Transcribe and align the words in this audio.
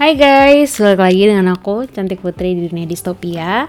Hai 0.00 0.16
guys, 0.16 0.80
balik 0.80 0.96
lagi 0.96 1.28
dengan 1.28 1.52
aku 1.52 1.84
Cantik 1.84 2.24
Putri 2.24 2.56
di 2.56 2.72
dunia 2.72 2.88
distopia. 2.88 3.68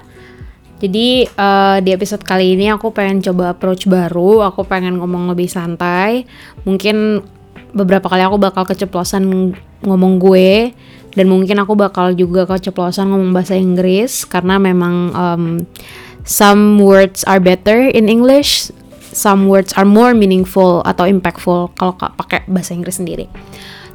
Jadi 0.79 1.27
uh, 1.27 1.83
di 1.83 1.91
episode 1.91 2.23
kali 2.23 2.55
ini 2.55 2.71
aku 2.71 2.95
pengen 2.95 3.19
coba 3.19 3.51
approach 3.51 3.83
baru, 3.83 4.39
aku 4.39 4.63
pengen 4.63 4.95
ngomong 4.95 5.27
lebih 5.27 5.51
santai. 5.51 6.23
Mungkin 6.63 7.19
beberapa 7.75 8.07
kali 8.07 8.23
aku 8.23 8.39
bakal 8.39 8.63
keceplosan 8.63 9.51
ngomong 9.83 10.23
gue 10.23 10.71
dan 11.19 11.27
mungkin 11.27 11.59
aku 11.59 11.75
bakal 11.75 12.15
juga 12.15 12.47
keceplosan 12.47 13.11
ngomong 13.11 13.35
bahasa 13.35 13.59
Inggris 13.59 14.23
karena 14.23 14.55
memang 14.55 15.11
um, 15.11 15.43
some 16.23 16.79
words 16.79 17.27
are 17.27 17.43
better 17.43 17.91
in 17.91 18.07
English, 18.07 18.71
some 19.11 19.51
words 19.51 19.75
are 19.75 19.83
more 19.83 20.15
meaningful 20.15 20.79
atau 20.87 21.11
impactful 21.11 21.75
kalau 21.75 21.91
pakai 21.99 22.47
bahasa 22.47 22.71
Inggris 22.71 23.03
sendiri. 23.03 23.27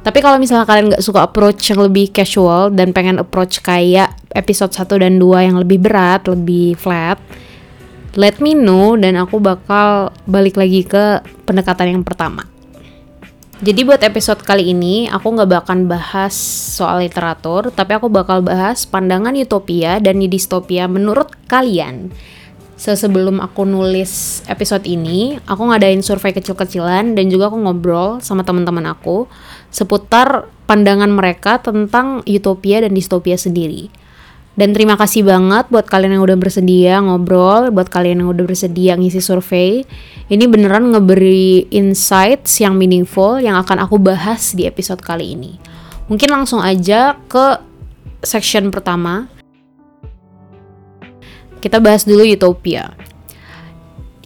Tapi 0.07 0.23
kalau 0.23 0.39
misalnya 0.39 0.63
kalian 0.63 0.95
nggak 0.95 1.03
suka 1.03 1.27
approach 1.27 1.67
yang 1.67 1.83
lebih 1.83 2.15
casual 2.15 2.71
dan 2.71 2.95
pengen 2.95 3.19
approach 3.19 3.59
kayak 3.59 4.15
episode 4.31 4.71
1 4.71 5.03
dan 5.03 5.19
2 5.19 5.51
yang 5.51 5.59
lebih 5.59 5.83
berat, 5.83 6.31
lebih 6.31 6.79
flat, 6.79 7.19
let 8.15 8.39
me 8.39 8.55
know 8.55 8.95
dan 8.95 9.19
aku 9.19 9.43
bakal 9.43 10.15
balik 10.23 10.55
lagi 10.55 10.87
ke 10.87 11.19
pendekatan 11.43 11.99
yang 11.99 12.07
pertama. 12.07 12.47
Jadi 13.59 13.83
buat 13.83 13.99
episode 13.99 14.47
kali 14.47 14.71
ini 14.71 15.11
aku 15.11 15.27
nggak 15.27 15.49
bakal 15.51 15.75
bahas 15.83 16.31
soal 16.79 17.03
literatur, 17.03 17.67
tapi 17.75 17.99
aku 17.99 18.07
bakal 18.07 18.39
bahas 18.39 18.87
pandangan 18.87 19.35
utopia 19.35 19.99
dan 19.99 20.23
distopia 20.23 20.87
menurut 20.87 21.35
kalian. 21.51 22.15
Sebelum 22.77 23.41
aku 23.41 23.65
nulis 23.65 24.45
episode 24.45 24.85
ini, 24.85 25.41
aku 25.49 25.65
ngadain 25.65 26.05
survei 26.05 26.29
kecil-kecilan 26.29 27.17
dan 27.17 27.25
juga 27.25 27.49
aku 27.49 27.57
ngobrol 27.57 28.21
sama 28.21 28.45
teman-teman 28.45 28.85
aku 28.93 29.25
seputar 29.73 30.45
pandangan 30.69 31.09
mereka 31.09 31.57
tentang 31.57 32.21
utopia 32.29 32.85
dan 32.85 32.93
distopia 32.93 33.33
sendiri. 33.33 33.89
Dan 34.57 34.73
terima 34.73 34.97
kasih 34.97 35.21
banget 35.21 35.69
buat 35.69 35.85
kalian 35.85 36.17
yang 36.17 36.25
udah 36.25 36.37
bersedia 36.37 36.97
ngobrol, 37.01 37.69
buat 37.69 37.93
kalian 37.93 38.25
yang 38.25 38.29
udah 38.33 38.45
bersedia 38.45 38.93
ngisi 38.97 39.21
survei. 39.21 39.85
Ini 40.29 40.45
beneran 40.49 40.93
ngeberi 40.93 41.69
insights 41.73 42.57
yang 42.61 42.73
meaningful 42.73 43.37
yang 43.37 43.53
akan 43.57 43.85
aku 43.85 44.01
bahas 44.01 44.57
di 44.57 44.65
episode 44.65 45.01
kali 45.01 45.37
ini. 45.37 45.61
Mungkin 46.09 46.29
langsung 46.33 46.61
aja 46.61 47.17
ke 47.29 47.61
section 48.25 48.73
pertama. 48.73 49.29
Kita 51.59 51.81
bahas 51.81 52.05
dulu 52.05 52.23
utopia. 52.25 52.93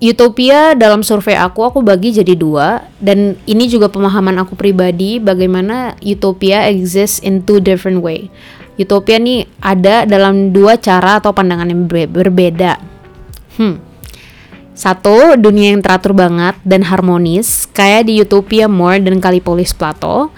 Utopia 0.02 0.74
dalam 0.74 1.06
survei 1.06 1.38
aku 1.38 1.62
aku 1.62 1.86
bagi 1.86 2.10
jadi 2.10 2.34
dua 2.34 2.90
dan 2.98 3.38
ini 3.46 3.70
juga 3.70 3.86
pemahaman 3.86 4.42
aku 4.42 4.58
pribadi 4.58 5.22
bagaimana 5.22 5.94
utopia 6.02 6.66
exists 6.66 7.22
in 7.22 7.46
two 7.46 7.62
different 7.62 8.02
way. 8.02 8.34
Utopia 8.82 9.22
nih 9.22 9.46
ada 9.62 10.10
dalam 10.10 10.50
dua 10.50 10.82
cara 10.82 11.22
atau 11.22 11.30
pandangan 11.30 11.70
yang 11.70 11.86
berbeda. 11.86 12.82
Hmm. 13.62 13.78
Satu, 14.74 15.38
dunia 15.38 15.78
yang 15.78 15.86
teratur 15.86 16.18
banget 16.18 16.58
dan 16.66 16.82
harmonis 16.82 17.70
kayak 17.70 18.10
di 18.10 18.24
Utopia 18.26 18.66
More 18.66 18.98
dan 18.98 19.22
Kalipolis 19.22 19.78
Plato. 19.78 20.34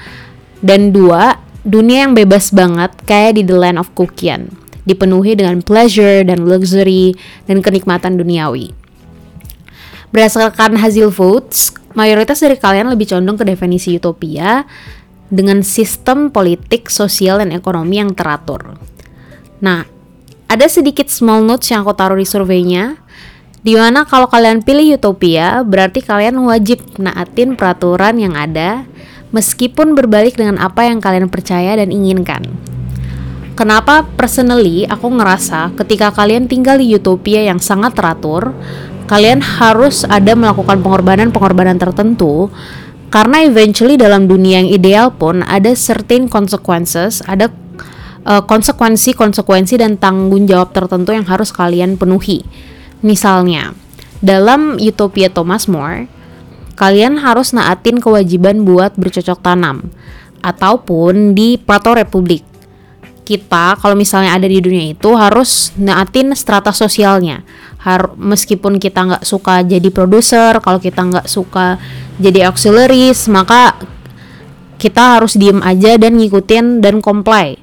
Dan 0.60 0.92
dua, 0.92 1.40
dunia 1.64 2.04
yang 2.04 2.12
bebas 2.12 2.52
banget 2.52 2.92
kayak 3.08 3.40
di 3.40 3.48
The 3.48 3.56
Land 3.56 3.80
of 3.80 3.96
Kukian, 3.96 4.52
dipenuhi 4.84 5.36
dengan 5.36 5.60
pleasure 5.64 6.24
dan 6.24 6.44
luxury 6.48 7.16
dan 7.48 7.60
kenikmatan 7.64 8.20
duniawi. 8.20 8.72
Berdasarkan 10.14 10.78
hasil 10.78 11.10
votes, 11.10 11.74
mayoritas 11.98 12.38
dari 12.44 12.54
kalian 12.54 12.94
lebih 12.94 13.10
condong 13.10 13.38
ke 13.40 13.46
definisi 13.50 13.98
utopia 13.98 14.62
dengan 15.34 15.66
sistem 15.66 16.30
politik, 16.30 16.94
sosial, 16.94 17.42
dan 17.42 17.50
ekonomi 17.50 17.98
yang 17.98 18.14
teratur. 18.14 18.78
Nah, 19.58 19.90
ada 20.46 20.70
sedikit 20.70 21.10
small 21.10 21.42
notes 21.42 21.74
yang 21.74 21.82
aku 21.82 21.98
taruh 21.98 22.20
di 22.20 22.30
surveinya, 22.30 23.02
di 23.66 23.74
mana 23.74 24.06
kalau 24.06 24.30
kalian 24.30 24.62
pilih 24.62 25.02
utopia, 25.02 25.66
berarti 25.66 26.06
kalian 26.06 26.38
wajib 26.46 26.84
naatin 27.02 27.58
peraturan 27.58 28.22
yang 28.22 28.38
ada, 28.38 28.86
meskipun 29.34 29.98
berbalik 29.98 30.38
dengan 30.38 30.62
apa 30.62 30.86
yang 30.86 31.02
kalian 31.02 31.32
percaya 31.32 31.74
dan 31.74 31.90
inginkan. 31.90 32.73
Kenapa 33.54 34.02
personally 34.18 34.90
aku 34.90 35.14
ngerasa 35.14 35.78
ketika 35.78 36.10
kalian 36.10 36.50
tinggal 36.50 36.82
di 36.82 36.90
utopia 36.98 37.46
yang 37.46 37.62
sangat 37.62 37.94
teratur, 37.94 38.50
kalian 39.06 39.46
harus 39.46 40.02
ada 40.10 40.34
melakukan 40.34 40.82
pengorbanan-pengorbanan 40.82 41.78
tertentu 41.78 42.50
karena 43.14 43.46
eventually 43.46 43.94
dalam 43.94 44.26
dunia 44.26 44.58
yang 44.66 44.74
ideal 44.74 45.14
pun 45.14 45.46
ada 45.46 45.70
certain 45.78 46.26
consequences, 46.26 47.22
ada 47.30 47.54
uh, 48.26 48.42
konsekuensi-konsekuensi 48.42 49.78
dan 49.78 50.02
tanggung 50.02 50.50
jawab 50.50 50.74
tertentu 50.74 51.14
yang 51.14 51.30
harus 51.30 51.54
kalian 51.54 51.94
penuhi. 51.94 52.42
Misalnya, 53.06 53.78
dalam 54.18 54.82
Utopia 54.82 55.30
Thomas 55.30 55.70
More, 55.70 56.10
kalian 56.74 57.22
harus 57.22 57.54
naatin 57.54 58.02
kewajiban 58.02 58.66
buat 58.66 58.98
bercocok 58.98 59.46
tanam 59.46 59.94
ataupun 60.42 61.38
di 61.38 61.62
Plato 61.62 61.94
Republik 61.94 62.53
kita 63.24 63.80
kalau 63.80 63.96
misalnya 63.96 64.36
ada 64.36 64.46
di 64.46 64.60
dunia 64.60 64.92
itu 64.92 65.16
harus 65.16 65.72
naatin 65.80 66.36
strata 66.36 66.76
sosialnya. 66.76 67.42
Har 67.80 68.16
meskipun 68.16 68.80
kita 68.80 69.00
nggak 69.04 69.24
suka 69.24 69.64
jadi 69.64 69.90
produser 69.92 70.60
kalau 70.60 70.80
kita 70.80 71.04
nggak 71.04 71.28
suka 71.28 71.80
jadi 72.20 72.52
auxiliaries 72.52 73.28
maka 73.32 73.76
kita 74.80 75.20
harus 75.20 75.40
diem 75.40 75.64
aja 75.64 75.96
dan 75.96 76.20
ngikutin 76.20 76.84
dan 76.84 77.00
comply. 77.00 77.56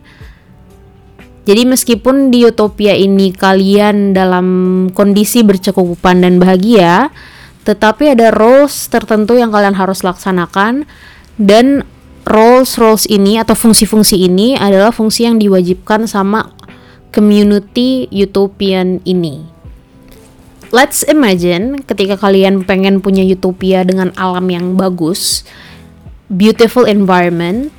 Jadi 1.45 1.63
meskipun 1.65 2.29
di 2.29 2.45
utopia 2.45 2.93
ini 2.97 3.33
kalian 3.33 4.13
dalam 4.13 4.47
kondisi 4.93 5.41
berkecukupan 5.45 6.25
dan 6.25 6.37
bahagia 6.37 7.13
tetapi 7.65 8.17
ada 8.17 8.33
roles 8.33 8.89
tertentu 8.89 9.37
yang 9.37 9.53
kalian 9.53 9.77
harus 9.77 10.01
laksanakan 10.01 10.89
dan 11.37 11.85
roles 12.29 12.77
roles 12.77 13.05
ini 13.09 13.41
atau 13.41 13.57
fungsi-fungsi 13.57 14.29
ini 14.29 14.59
adalah 14.59 14.93
fungsi 14.93 15.25
yang 15.25 15.41
diwajibkan 15.41 16.05
sama 16.05 16.53
community 17.15 18.07
utopian 18.13 19.03
ini. 19.09 19.47
Let's 20.71 21.03
imagine 21.11 21.83
ketika 21.83 22.15
kalian 22.15 22.63
pengen 22.63 23.03
punya 23.03 23.27
utopia 23.27 23.83
dengan 23.83 24.15
alam 24.15 24.47
yang 24.47 24.79
bagus, 24.79 25.43
beautiful 26.31 26.87
environment, 26.87 27.75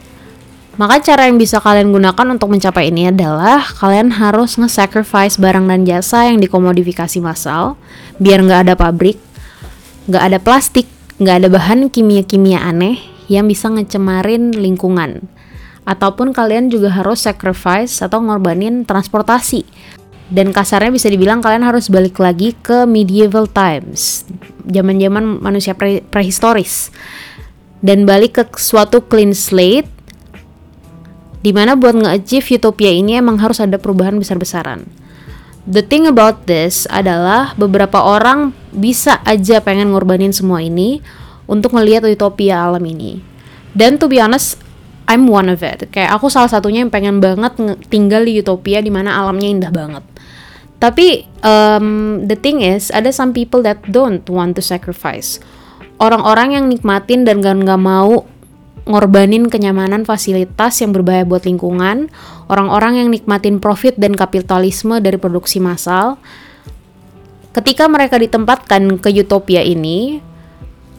maka 0.76 1.00
cara 1.00 1.32
yang 1.32 1.40
bisa 1.40 1.64
kalian 1.64 1.96
gunakan 1.96 2.36
untuk 2.36 2.52
mencapai 2.52 2.92
ini 2.92 3.08
adalah 3.08 3.64
kalian 3.64 4.12
harus 4.12 4.60
nge-sacrifice 4.60 5.40
barang 5.40 5.72
dan 5.72 5.88
jasa 5.88 6.28
yang 6.28 6.44
dikomodifikasi 6.44 7.24
massal 7.24 7.80
biar 8.20 8.44
nggak 8.44 8.68
ada 8.68 8.76
pabrik, 8.76 9.16
nggak 10.12 10.24
ada 10.28 10.38
plastik, 10.44 10.92
nggak 11.16 11.36
ada 11.44 11.48
bahan 11.48 11.88
kimia-kimia 11.88 12.60
aneh 12.60 13.11
yang 13.32 13.48
bisa 13.48 13.72
ngecemarin 13.72 14.52
lingkungan. 14.52 15.32
Ataupun 15.88 16.36
kalian 16.36 16.68
juga 16.68 16.92
harus 16.92 17.24
sacrifice 17.24 18.04
atau 18.04 18.20
ngorbanin 18.20 18.84
transportasi. 18.84 19.64
Dan 20.32 20.52
kasarnya 20.56 20.92
bisa 20.92 21.08
dibilang 21.08 21.40
kalian 21.40 21.64
harus 21.64 21.92
balik 21.92 22.20
lagi 22.20 22.56
ke 22.56 22.88
medieval 22.88 23.52
times, 23.52 24.24
zaman-zaman 24.64 25.44
manusia 25.44 25.76
pre 25.76 26.04
prehistoris. 26.08 26.88
Dan 27.84 28.08
balik 28.08 28.40
ke 28.40 28.44
suatu 28.56 29.04
clean 29.04 29.36
slate 29.36 29.90
di 31.42 31.52
mana 31.52 31.74
buat 31.74 31.98
nge-achieve 31.98 32.62
utopia 32.62 32.94
ini 32.94 33.18
emang 33.18 33.42
harus 33.42 33.58
ada 33.60 33.82
perubahan 33.82 34.16
besar-besaran. 34.22 34.86
The 35.66 35.82
thing 35.86 36.06
about 36.10 36.46
this 36.50 36.86
adalah 36.90 37.54
beberapa 37.58 38.02
orang 38.02 38.54
bisa 38.74 39.22
aja 39.26 39.62
pengen 39.62 39.94
ngorbanin 39.94 40.34
semua 40.34 40.62
ini 40.62 41.02
untuk 41.52 41.76
ngelihat 41.76 42.08
utopia 42.08 42.64
alam 42.64 42.82
ini. 42.88 43.20
Dan 43.76 44.00
to 44.00 44.08
be 44.08 44.24
honest, 44.24 44.56
I'm 45.12 45.28
one 45.28 45.52
of 45.52 45.60
it. 45.60 45.92
Kayak 45.92 46.16
aku 46.16 46.32
salah 46.32 46.48
satunya 46.48 46.88
yang 46.88 46.92
pengen 46.94 47.20
banget 47.20 47.60
tinggal 47.92 48.24
di 48.24 48.40
utopia 48.40 48.80
di 48.80 48.88
mana 48.88 49.20
alamnya 49.20 49.52
indah 49.52 49.72
banget. 49.76 50.04
Tapi 50.80 51.28
um, 51.44 52.24
the 52.26 52.40
thing 52.40 52.64
is, 52.64 52.90
ada 52.96 53.12
some 53.12 53.36
people 53.36 53.60
that 53.62 53.84
don't 53.92 54.24
want 54.32 54.56
to 54.56 54.64
sacrifice. 54.64 55.44
Orang-orang 56.02 56.58
yang 56.58 56.66
nikmatin 56.72 57.28
dan 57.28 57.44
gak, 57.44 57.60
gak 57.62 57.78
mau 57.78 58.26
ngorbanin 58.90 59.46
kenyamanan 59.46 60.08
fasilitas 60.10 60.82
yang 60.82 60.90
berbahaya 60.90 61.22
buat 61.22 61.46
lingkungan, 61.46 62.10
orang-orang 62.50 63.06
yang 63.06 63.10
nikmatin 63.14 63.62
profit 63.62 63.94
dan 64.02 64.18
kapitalisme 64.18 64.98
dari 64.98 65.22
produksi 65.22 65.62
massal. 65.62 66.18
Ketika 67.54 67.86
mereka 67.86 68.18
ditempatkan 68.18 68.98
ke 68.98 69.14
utopia 69.22 69.62
ini, 69.62 70.24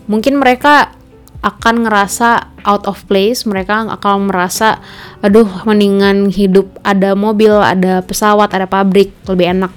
mungkin 0.06 0.38
mereka 0.38 0.94
akan 1.42 1.86
ngerasa 1.86 2.54
out 2.62 2.86
of 2.86 3.02
place, 3.10 3.42
mereka 3.42 3.82
akan 3.82 4.30
merasa 4.30 4.78
aduh 5.18 5.66
mendingan 5.66 6.30
hidup 6.30 6.70
ada 6.86 7.18
mobil, 7.18 7.50
ada 7.58 8.00
pesawat, 8.06 8.54
ada 8.54 8.70
pabrik 8.70 9.10
lebih 9.26 9.50
enak. 9.58 9.72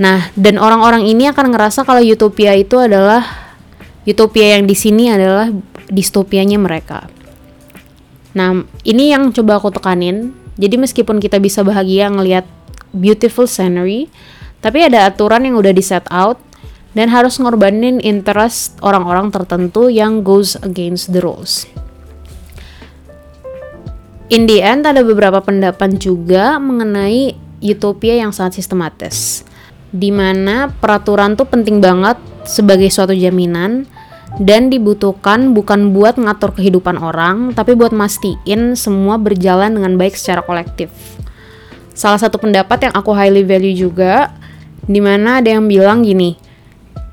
Nah, 0.00 0.32
dan 0.32 0.56
orang-orang 0.56 1.04
ini 1.04 1.28
akan 1.28 1.52
ngerasa 1.52 1.84
kalau 1.84 2.00
utopia 2.00 2.56
itu 2.56 2.80
adalah 2.80 3.20
utopia 4.08 4.56
yang 4.56 4.64
di 4.64 4.72
sini 4.72 5.12
adalah 5.12 5.52
distopianya 5.92 6.56
mereka. 6.56 7.04
Nah, 8.32 8.64
ini 8.88 9.12
yang 9.12 9.34
coba 9.36 9.60
aku 9.60 9.74
tekanin 9.74 10.32
Jadi 10.60 10.76
meskipun 10.76 11.24
kita 11.24 11.40
bisa 11.40 11.64
bahagia 11.64 12.12
ngelihat 12.12 12.44
beautiful 12.92 13.48
scenery, 13.48 14.12
tapi 14.60 14.84
ada 14.84 15.08
aturan 15.08 15.48
yang 15.48 15.56
udah 15.56 15.72
di 15.72 15.80
set 15.80 16.04
out 16.12 16.36
dan 16.94 17.06
harus 17.10 17.38
ngorbanin 17.38 18.02
interest 18.02 18.74
orang-orang 18.82 19.30
tertentu 19.30 19.86
yang 19.86 20.26
goes 20.26 20.58
against 20.62 21.14
the 21.14 21.22
rules. 21.22 21.66
In 24.30 24.46
the 24.46 24.62
end 24.62 24.86
ada 24.86 25.02
beberapa 25.02 25.42
pendapat 25.42 25.98
juga 25.98 26.62
mengenai 26.62 27.34
utopia 27.66 28.14
yang 28.22 28.30
sangat 28.30 28.62
sistematis. 28.62 29.42
Di 29.90 30.14
mana 30.14 30.70
peraturan 30.70 31.34
tuh 31.34 31.50
penting 31.50 31.82
banget 31.82 32.14
sebagai 32.46 32.86
suatu 32.94 33.10
jaminan 33.10 33.90
dan 34.38 34.70
dibutuhkan 34.70 35.50
bukan 35.50 35.90
buat 35.90 36.14
ngatur 36.14 36.54
kehidupan 36.54 37.02
orang, 37.02 37.50
tapi 37.58 37.74
buat 37.74 37.90
mastiin 37.90 38.78
semua 38.78 39.18
berjalan 39.18 39.74
dengan 39.74 39.98
baik 39.98 40.14
secara 40.14 40.46
kolektif. 40.46 40.94
Salah 41.90 42.22
satu 42.22 42.38
pendapat 42.38 42.86
yang 42.86 42.94
aku 42.94 43.10
highly 43.10 43.42
value 43.42 43.74
juga, 43.74 44.30
di 44.86 45.02
mana 45.02 45.42
ada 45.42 45.58
yang 45.58 45.66
bilang 45.66 46.06
gini, 46.06 46.38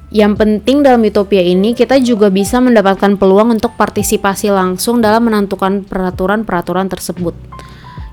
yang 0.07 0.39
penting 0.39 0.88
dalam 0.88 1.04
utopia 1.04 1.44
ini 1.44 1.75
kita 1.75 2.00
juga 2.00 2.31
bisa 2.31 2.63
mendapatkan 2.63 3.19
peluang 3.19 3.59
untuk 3.59 3.75
partisipasi 3.75 4.48
langsung 4.48 5.04
dalam 5.04 5.27
menentukan 5.27 5.83
peraturan-peraturan 5.83 6.88
tersebut. 6.88 7.36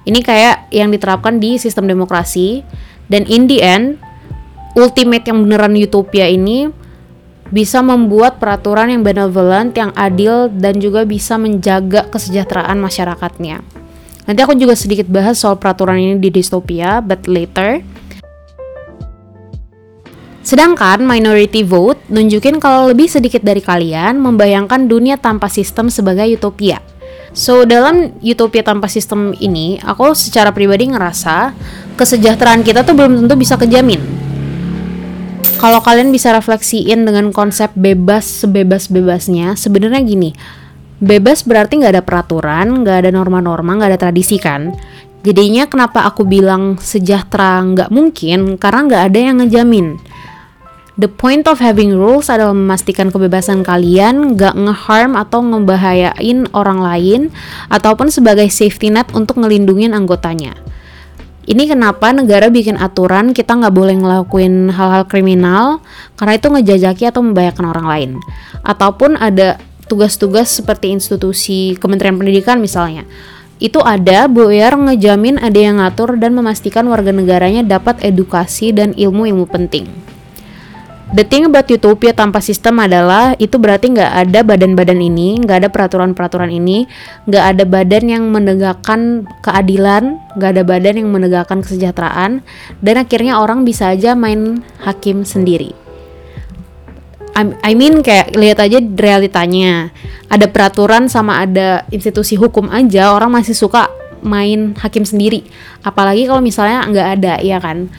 Ini 0.05 0.20
kayak 0.20 0.75
yang 0.75 0.91
diterapkan 0.91 1.38
di 1.38 1.56
sistem 1.56 1.87
demokrasi 1.87 2.67
dan 3.06 3.25
in 3.31 3.46
the 3.46 3.62
end 3.62 4.02
ultimate 4.75 5.25
yang 5.25 5.46
beneran 5.46 5.79
utopia 5.79 6.26
ini 6.26 6.69
bisa 7.55 7.79
membuat 7.87 8.43
peraturan 8.43 8.90
yang 8.90 9.06
benevolent, 9.06 9.76
yang 9.79 9.94
adil, 9.94 10.50
dan 10.50 10.82
juga 10.82 11.06
bisa 11.06 11.38
menjaga 11.38 12.11
kesejahteraan 12.11 12.75
masyarakatnya. 12.82 13.62
Nanti 14.25 14.40
aku 14.43 14.56
juga 14.58 14.75
sedikit 14.75 15.06
bahas 15.06 15.38
soal 15.38 15.61
peraturan 15.61 16.00
ini 16.00 16.14
di 16.19 16.35
distopia, 16.35 16.99
but 16.99 17.29
later. 17.31 17.85
Sedangkan 20.44 21.02
minority 21.02 21.64
vote 21.64 21.99
nunjukin 22.12 22.61
kalau 22.61 22.93
lebih 22.93 23.08
sedikit 23.08 23.41
dari 23.41 23.64
kalian 23.64 24.20
membayangkan 24.20 24.85
dunia 24.87 25.17
tanpa 25.17 25.49
sistem 25.49 25.88
sebagai 25.88 26.29
utopia. 26.29 26.85
So, 27.35 27.67
dalam 27.67 28.14
utopia 28.23 28.62
tanpa 28.62 28.87
sistem 28.87 29.35
ini, 29.43 29.81
aku 29.82 30.14
secara 30.14 30.55
pribadi 30.55 30.87
ngerasa 30.87 31.50
kesejahteraan 31.99 32.62
kita 32.62 32.87
tuh 32.87 32.94
belum 32.94 33.25
tentu 33.25 33.35
bisa 33.35 33.58
kejamin 33.58 34.25
kalau 35.64 35.81
kalian 35.81 36.12
bisa 36.12 36.29
refleksiin 36.37 37.08
dengan 37.08 37.32
konsep 37.32 37.73
bebas 37.73 38.44
sebebas-bebasnya, 38.44 39.56
sebenarnya 39.56 40.05
gini, 40.05 40.37
bebas 41.00 41.40
berarti 41.40 41.81
nggak 41.81 41.97
ada 41.97 42.05
peraturan, 42.05 42.85
nggak 42.85 43.00
ada 43.00 43.11
norma-norma, 43.14 43.81
nggak 43.81 43.97
ada 43.97 44.00
tradisi 44.08 44.37
kan? 44.37 44.76
Jadinya 45.25 45.64
kenapa 45.64 46.05
aku 46.05 46.29
bilang 46.29 46.76
sejahtera 46.76 47.64
nggak 47.64 47.88
mungkin? 47.88 48.61
Karena 48.61 48.81
nggak 48.85 49.02
ada 49.08 49.19
yang 49.25 49.37
ngejamin. 49.40 49.97
The 50.94 51.11
point 51.11 51.50
of 51.50 51.58
having 51.58 51.99
rules 51.99 52.31
adalah 52.31 52.55
memastikan 52.55 53.11
kebebasan 53.11 53.67
kalian 53.67 54.38
nggak 54.38 54.55
ngeharm 54.55 55.19
atau 55.19 55.43
ngebahayain 55.43 56.46
orang 56.55 56.79
lain 56.79 57.20
ataupun 57.67 58.14
sebagai 58.14 58.46
safety 58.46 58.94
net 58.94 59.11
untuk 59.11 59.43
ngelindungin 59.43 59.91
anggotanya. 59.91 60.55
Ini 61.50 61.67
kenapa 61.67 62.14
negara 62.14 62.46
bikin 62.46 62.79
aturan 62.79 63.35
kita 63.35 63.58
nggak 63.58 63.75
boleh 63.75 63.99
ngelakuin 63.99 64.70
hal-hal 64.70 65.02
kriminal 65.11 65.82
karena 66.14 66.38
itu 66.38 66.46
ngejajaki 66.46 67.11
atau 67.11 67.26
membahayakan 67.26 67.75
orang 67.75 67.87
lain. 67.90 68.11
Ataupun 68.62 69.19
ada 69.19 69.58
tugas-tugas 69.90 70.47
seperti 70.62 70.94
institusi 70.94 71.75
Kementerian 71.75 72.14
Pendidikan 72.14 72.62
misalnya. 72.62 73.02
Itu 73.58 73.82
ada 73.82 74.31
biar 74.31 74.79
ngejamin 74.79 75.43
ada 75.43 75.58
yang 75.58 75.82
ngatur 75.82 76.23
dan 76.23 76.38
memastikan 76.38 76.87
warga 76.87 77.11
negaranya 77.11 77.67
dapat 77.67 77.99
edukasi 78.06 78.70
dan 78.70 78.94
ilmu-ilmu 78.94 79.50
penting. 79.50 80.03
The 81.12 81.20
thing 81.20 81.44
about 81.44 81.68
utopia 81.68 82.16
tanpa 82.16 82.40
sistem 82.40 82.80
adalah 82.80 83.36
itu 83.36 83.60
berarti 83.60 83.92
nggak 83.92 84.12
ada 84.24 84.40
badan-badan 84.40 84.98
ini, 85.04 85.36
nggak 85.36 85.62
ada 85.62 85.68
peraturan-peraturan 85.68 86.48
ini, 86.48 86.88
nggak 87.28 87.44
ada 87.44 87.64
badan 87.68 88.04
yang 88.08 88.24
menegakkan 88.32 89.28
keadilan, 89.44 90.16
nggak 90.34 90.50
ada 90.56 90.62
badan 90.64 91.04
yang 91.04 91.12
menegakkan 91.12 91.60
kesejahteraan, 91.60 92.40
dan 92.80 92.94
akhirnya 92.96 93.36
orang 93.36 93.68
bisa 93.68 93.92
aja 93.92 94.16
main 94.16 94.64
hakim 94.80 95.28
sendiri. 95.28 95.76
I 97.36 97.74
mean 97.74 98.00
kayak 98.00 98.32
lihat 98.38 98.62
aja 98.62 98.78
realitanya, 98.80 99.92
ada 100.30 100.46
peraturan 100.46 101.10
sama 101.10 101.42
ada 101.42 101.82
institusi 101.90 102.38
hukum 102.38 102.70
aja 102.70 103.10
orang 103.12 103.38
masih 103.38 103.52
suka 103.54 103.90
main 104.24 104.72
hakim 104.80 105.04
sendiri, 105.04 105.44
apalagi 105.84 106.24
kalau 106.24 106.40
misalnya 106.40 106.86
nggak 106.88 107.08
ada, 107.20 107.34
ya 107.44 107.60
kan? 107.60 107.92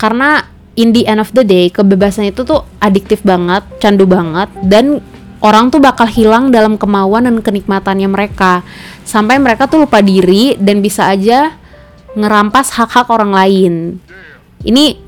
Karena 0.00 0.44
in 0.78 0.94
the 0.94 1.06
end 1.06 1.18
of 1.18 1.30
the 1.34 1.42
day 1.42 1.70
kebebasan 1.70 2.30
itu 2.30 2.46
tuh 2.46 2.66
adiktif 2.78 3.22
banget, 3.26 3.66
candu 3.82 4.06
banget 4.06 4.50
dan 4.66 5.02
orang 5.40 5.72
tuh 5.72 5.80
bakal 5.80 6.06
hilang 6.06 6.52
dalam 6.52 6.76
kemauan 6.76 7.26
dan 7.26 7.40
kenikmatannya 7.40 8.08
mereka 8.08 8.62
sampai 9.02 9.40
mereka 9.40 9.66
tuh 9.66 9.88
lupa 9.88 10.04
diri 10.04 10.54
dan 10.60 10.84
bisa 10.84 11.08
aja 11.08 11.56
ngerampas 12.14 12.74
hak-hak 12.74 13.06
orang 13.08 13.32
lain. 13.32 13.74
Ini 14.60 14.98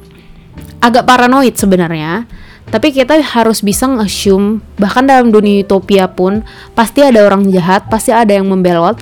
agak 0.81 1.05
paranoid 1.05 1.55
sebenarnya, 1.59 2.25
tapi 2.73 2.94
kita 2.94 3.20
harus 3.20 3.61
bisa 3.61 3.85
nge-assume 3.85 4.64
bahkan 4.81 5.05
dalam 5.05 5.29
dunia 5.29 5.61
utopia 5.62 6.09
pun 6.09 6.41
pasti 6.73 7.05
ada 7.05 7.23
orang 7.26 7.47
jahat, 7.53 7.87
pasti 7.93 8.11
ada 8.14 8.32
yang 8.32 8.49
membelot 8.49 8.97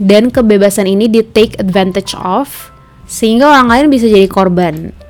dan 0.00 0.32
kebebasan 0.32 0.90
ini 0.90 1.06
di 1.06 1.22
take 1.22 1.54
advantage 1.60 2.16
of 2.18 2.72
sehingga 3.04 3.46
orang 3.46 3.68
lain 3.68 3.86
bisa 3.92 4.08
jadi 4.08 4.26
korban 4.26 5.03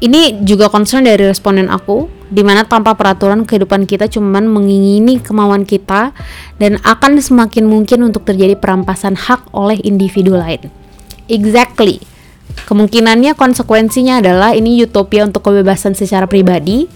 ini 0.00 0.44
juga 0.44 0.68
concern 0.68 1.08
dari 1.08 1.24
responden 1.24 1.72
aku 1.72 2.10
di 2.26 2.42
mana 2.42 2.66
tanpa 2.66 2.98
peraturan 2.98 3.46
kehidupan 3.46 3.86
kita 3.86 4.10
cuman 4.10 4.50
mengingini 4.50 5.22
kemauan 5.22 5.62
kita 5.62 6.10
dan 6.58 6.76
akan 6.82 7.22
semakin 7.22 7.64
mungkin 7.64 8.02
untuk 8.02 8.26
terjadi 8.26 8.58
perampasan 8.58 9.14
hak 9.14 9.46
oleh 9.54 9.78
individu 9.86 10.34
lain. 10.34 10.68
Exactly. 11.30 12.02
Kemungkinannya 12.66 13.36
konsekuensinya 13.38 14.18
adalah 14.22 14.56
ini 14.56 14.82
utopia 14.82 15.22
untuk 15.22 15.46
kebebasan 15.46 15.94
secara 15.94 16.26
pribadi 16.26 16.90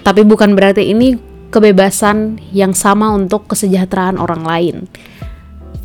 tapi 0.00 0.24
bukan 0.24 0.56
berarti 0.56 0.88
ini 0.88 1.20
kebebasan 1.52 2.40
yang 2.52 2.72
sama 2.72 3.12
untuk 3.12 3.48
kesejahteraan 3.52 4.16
orang 4.16 4.42
lain. 4.44 4.76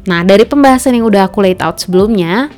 Nah 0.08 0.24
dari 0.24 0.44
pembahasan 0.44 0.96
yang 0.96 1.08
udah 1.08 1.28
aku 1.28 1.44
laid 1.44 1.60
out 1.64 1.80
sebelumnya 1.80 2.52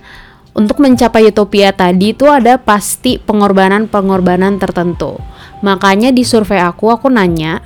untuk 0.55 0.79
mencapai 0.79 1.27
utopia 1.27 1.75
tadi 1.75 2.15
itu 2.15 2.31
ada 2.31 2.55
pasti 2.55 3.19
pengorbanan-pengorbanan 3.19 4.55
tertentu. 4.55 5.19
Makanya 5.59 6.15
di 6.15 6.23
survei 6.23 6.63
aku 6.63 6.95
aku 6.95 7.11
nanya 7.11 7.59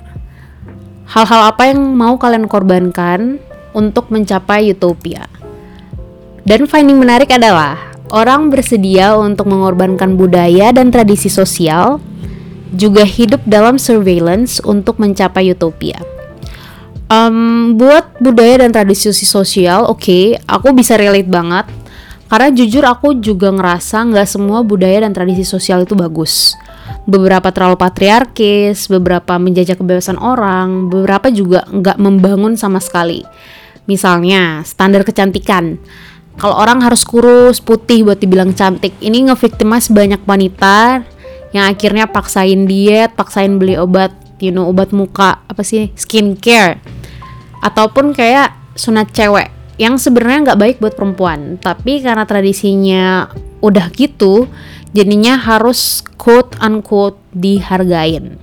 hal-hal 1.05 1.53
apa 1.53 1.69
yang 1.69 1.93
mau 1.93 2.17
kalian 2.17 2.49
korbankan 2.49 3.37
untuk 3.77 4.09
mencapai 4.09 4.73
utopia. 4.73 5.29
Dan 6.49 6.65
finding 6.65 6.97
menarik 6.97 7.29
adalah 7.29 7.77
orang 8.09 8.49
bersedia 8.49 9.13
untuk 9.13 9.45
mengorbankan 9.45 10.17
budaya 10.17 10.73
dan 10.73 10.89
tradisi 10.89 11.29
sosial 11.29 12.01
juga 12.73 13.05
hidup 13.05 13.41
dalam 13.45 13.77
surveillance 13.77 14.57
untuk 14.65 14.97
mencapai 14.97 15.53
utopia. 15.53 16.01
Um, 17.09 17.73
buat 17.73 18.21
budaya 18.21 18.61
dan 18.61 18.69
tradisi 18.69 19.09
sosial, 19.25 19.89
oke, 19.89 19.97
okay, 19.97 20.25
aku 20.45 20.73
bisa 20.77 20.93
relate 20.93 21.25
banget 21.25 21.65
karena 22.29 22.53
jujur 22.53 22.85
aku 22.85 23.17
juga 23.17 23.49
ngerasa 23.49 24.05
nggak 24.13 24.29
semua 24.29 24.61
budaya 24.61 25.01
dan 25.01 25.17
tradisi 25.17 25.41
sosial 25.41 25.83
itu 25.83 25.97
bagus. 25.97 26.53
Beberapa 27.09 27.49
terlalu 27.49 27.81
patriarkis, 27.81 28.85
beberapa 28.85 29.41
menjajah 29.41 29.73
kebebasan 29.73 30.21
orang, 30.21 30.93
beberapa 30.93 31.33
juga 31.33 31.65
nggak 31.65 31.97
membangun 31.97 32.53
sama 32.53 32.77
sekali. 32.77 33.25
Misalnya, 33.89 34.61
standar 34.61 35.01
kecantikan. 35.01 35.81
Kalau 36.37 36.53
orang 36.53 36.85
harus 36.85 37.01
kurus, 37.01 37.57
putih 37.57 38.05
buat 38.05 38.21
dibilang 38.21 38.53
cantik, 38.53 38.93
ini 39.01 39.25
ngeviktimize 39.25 39.89
banyak 39.89 40.21
wanita 40.23 41.01
yang 41.49 41.65
akhirnya 41.65 42.05
paksain 42.05 42.69
diet, 42.69 43.17
paksain 43.17 43.57
beli 43.57 43.73
obat, 43.73 44.13
you 44.37 44.53
know, 44.53 44.69
obat 44.69 44.93
muka, 44.93 45.41
apa 45.49 45.65
sih, 45.65 45.89
skincare. 45.97 46.77
Ataupun 47.65 48.13
kayak 48.13 48.53
sunat 48.77 49.09
cewek 49.11 49.58
yang 49.79 49.95
sebenarnya 49.95 50.51
nggak 50.51 50.59
baik 50.59 50.77
buat 50.83 50.93
perempuan. 50.99 51.55
Tapi 51.57 52.03
karena 52.03 52.27
tradisinya 52.27 53.31
udah 53.63 53.87
gitu 53.95 54.45
jadinya 54.91 55.39
harus 55.39 56.03
quote 56.19 56.59
unquote 56.59 57.17
dihargain. 57.31 58.35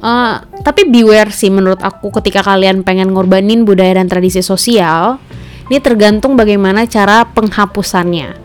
Uh, 0.00 0.40
tapi 0.64 0.88
beware 0.88 1.28
sih 1.28 1.52
menurut 1.52 1.80
aku 1.84 2.08
ketika 2.20 2.40
kalian 2.40 2.80
pengen 2.80 3.12
ngorbanin 3.12 3.68
budaya 3.68 4.00
dan 4.00 4.08
tradisi 4.08 4.40
sosial 4.40 5.20
ini 5.68 5.76
tergantung 5.76 6.40
bagaimana 6.40 6.88
cara 6.88 7.28
penghapusannya. 7.28 8.36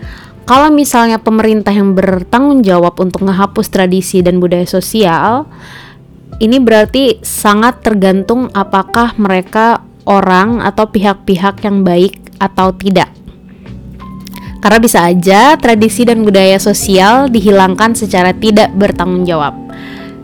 Kalau 0.46 0.70
misalnya 0.70 1.18
pemerintah 1.18 1.74
yang 1.74 1.98
bertanggung 1.98 2.62
jawab 2.62 2.94
untuk 3.02 3.26
menghapus 3.26 3.66
tradisi 3.72 4.22
dan 4.22 4.38
budaya 4.38 4.68
sosial 4.68 5.50
ini 6.38 6.60
berarti 6.62 7.24
sangat 7.24 7.82
tergantung 7.82 8.52
apakah 8.54 9.16
mereka 9.18 9.82
orang 10.06 10.62
atau 10.62 10.88
pihak-pihak 10.90 11.62
yang 11.66 11.82
baik 11.82 12.18
atau 12.38 12.72
tidak. 12.74 13.10
Karena 14.66 14.82
bisa 14.82 15.06
aja 15.06 15.54
tradisi 15.62 16.10
dan 16.10 16.26
budaya 16.26 16.58
sosial 16.58 17.30
dihilangkan 17.30 17.94
secara 17.94 18.34
tidak 18.34 18.74
bertanggung 18.74 19.22
jawab. 19.22 19.54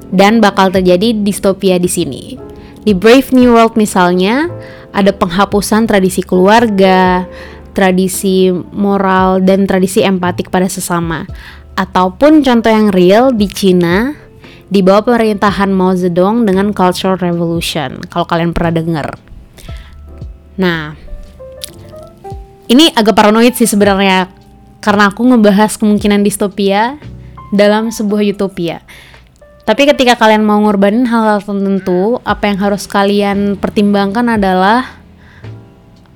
Dan 0.09 0.41
bakal 0.41 0.73
terjadi 0.73 1.13
distopia 1.13 1.77
di 1.77 1.85
sini. 1.85 2.23
Di 2.81 2.97
Brave 2.97 3.29
New 3.37 3.53
World 3.53 3.77
misalnya, 3.77 4.49
ada 4.89 5.13
penghapusan 5.13 5.85
tradisi 5.85 6.25
keluarga, 6.25 7.29
tradisi 7.77 8.49
moral, 8.73 9.45
dan 9.45 9.69
tradisi 9.69 10.01
empatik 10.01 10.49
pada 10.49 10.65
sesama. 10.65 11.29
Ataupun 11.77 12.41
contoh 12.41 12.73
yang 12.73 12.89
real 12.89 13.29
di 13.31 13.45
Cina, 13.45 14.17
di 14.71 14.81
bawah 14.81 15.05
pemerintahan 15.13 15.69
Mao 15.69 15.93
Zedong 15.93 16.49
dengan 16.49 16.73
Cultural 16.73 17.21
Revolution. 17.21 18.01
Kalau 18.09 18.25
kalian 18.25 18.57
pernah 18.57 18.73
dengar. 18.73 19.30
Nah, 20.59 20.95
ini 22.71 22.91
agak 22.95 23.15
paranoid 23.15 23.55
sih 23.55 23.67
sebenarnya 23.67 24.31
karena 24.81 25.11
aku 25.11 25.27
ngebahas 25.27 25.77
kemungkinan 25.77 26.23
distopia 26.23 26.97
dalam 27.51 27.91
sebuah 27.91 28.23
utopia. 28.31 28.79
Tapi 29.61 29.85
ketika 29.85 30.17
kalian 30.17 30.41
mau 30.41 30.57
ngorbanin 30.65 31.05
hal-hal 31.05 31.39
tertentu, 31.39 32.17
apa 32.25 32.49
yang 32.49 32.57
harus 32.57 32.89
kalian 32.89 33.55
pertimbangkan 33.61 34.39
adalah 34.41 34.99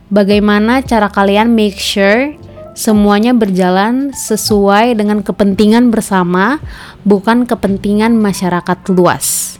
bagaimana 0.09 0.81
cara 0.81 1.13
kalian 1.13 1.53
make 1.53 1.77
sure 1.77 2.33
semuanya 2.75 3.31
berjalan 3.31 4.11
sesuai 4.11 4.99
dengan 4.99 5.23
kepentingan 5.23 5.93
bersama, 5.93 6.59
bukan 7.07 7.47
kepentingan 7.47 8.17
masyarakat 8.19 8.77
luas. 8.91 9.55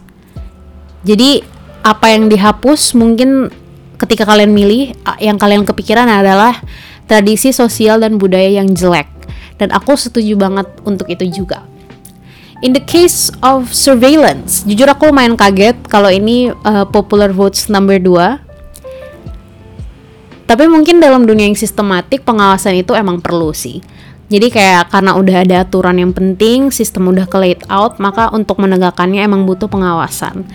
Jadi, 1.06 1.46
apa 1.86 2.12
yang 2.12 2.28
dihapus 2.28 2.98
mungkin 2.98 3.54
ketika 3.98 4.28
kalian 4.28 4.52
milih, 4.52 4.96
yang 5.18 5.40
kalian 5.40 5.64
kepikiran 5.64 6.08
adalah 6.08 6.60
tradisi 7.10 7.56
sosial 7.56 8.02
dan 8.04 8.20
budaya 8.20 8.62
yang 8.62 8.72
jelek. 8.72 9.08
Dan 9.56 9.72
aku 9.72 9.96
setuju 9.96 10.36
banget 10.36 10.68
untuk 10.84 11.08
itu 11.08 11.24
juga. 11.32 11.64
In 12.64 12.72
the 12.72 12.84
case 12.84 13.32
of 13.44 13.72
surveillance, 13.72 14.64
jujur 14.64 14.88
aku 14.88 15.12
lumayan 15.12 15.36
kaget 15.36 15.76
kalau 15.92 16.08
ini 16.08 16.52
uh, 16.64 16.88
popular 16.88 17.32
votes 17.32 17.68
number 17.68 18.00
2 18.00 18.46
tapi 20.46 20.70
mungkin 20.70 21.02
dalam 21.02 21.26
dunia 21.26 21.50
yang 21.50 21.58
sistematik 21.58 22.22
pengawasan 22.22 22.78
itu 22.78 22.94
emang 22.94 23.18
perlu 23.18 23.50
sih. 23.50 23.82
Jadi 24.30 24.54
kayak 24.54 24.94
karena 24.94 25.18
udah 25.18 25.36
ada 25.42 25.56
aturan 25.66 25.98
yang 26.02 26.14
penting, 26.14 26.70
sistem 26.70 27.10
udah 27.10 27.26
ke 27.30 27.38
laid 27.38 27.62
out, 27.70 27.98
maka 27.98 28.30
untuk 28.34 28.58
menegakkannya 28.62 29.26
emang 29.26 29.46
butuh 29.46 29.70
pengawasan. 29.70 30.46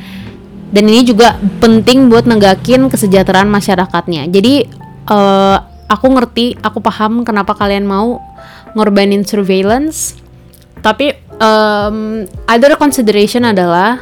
Dan 0.71 0.87
ini 0.87 1.03
juga 1.03 1.35
penting 1.59 2.07
buat 2.07 2.31
negakin 2.31 2.87
kesejahteraan 2.87 3.51
masyarakatnya. 3.51 4.31
Jadi 4.31 4.71
uh, 5.11 5.59
aku 5.91 6.07
ngerti, 6.15 6.55
aku 6.63 6.79
paham 6.79 7.27
kenapa 7.27 7.59
kalian 7.59 7.87
mau 7.87 8.23
ngorbanin 8.79 9.27
surveillance. 9.27 10.15
Tapi 10.81 11.13
um, 11.43 12.25
other 12.47 12.79
consideration 12.79 13.43
adalah 13.43 13.99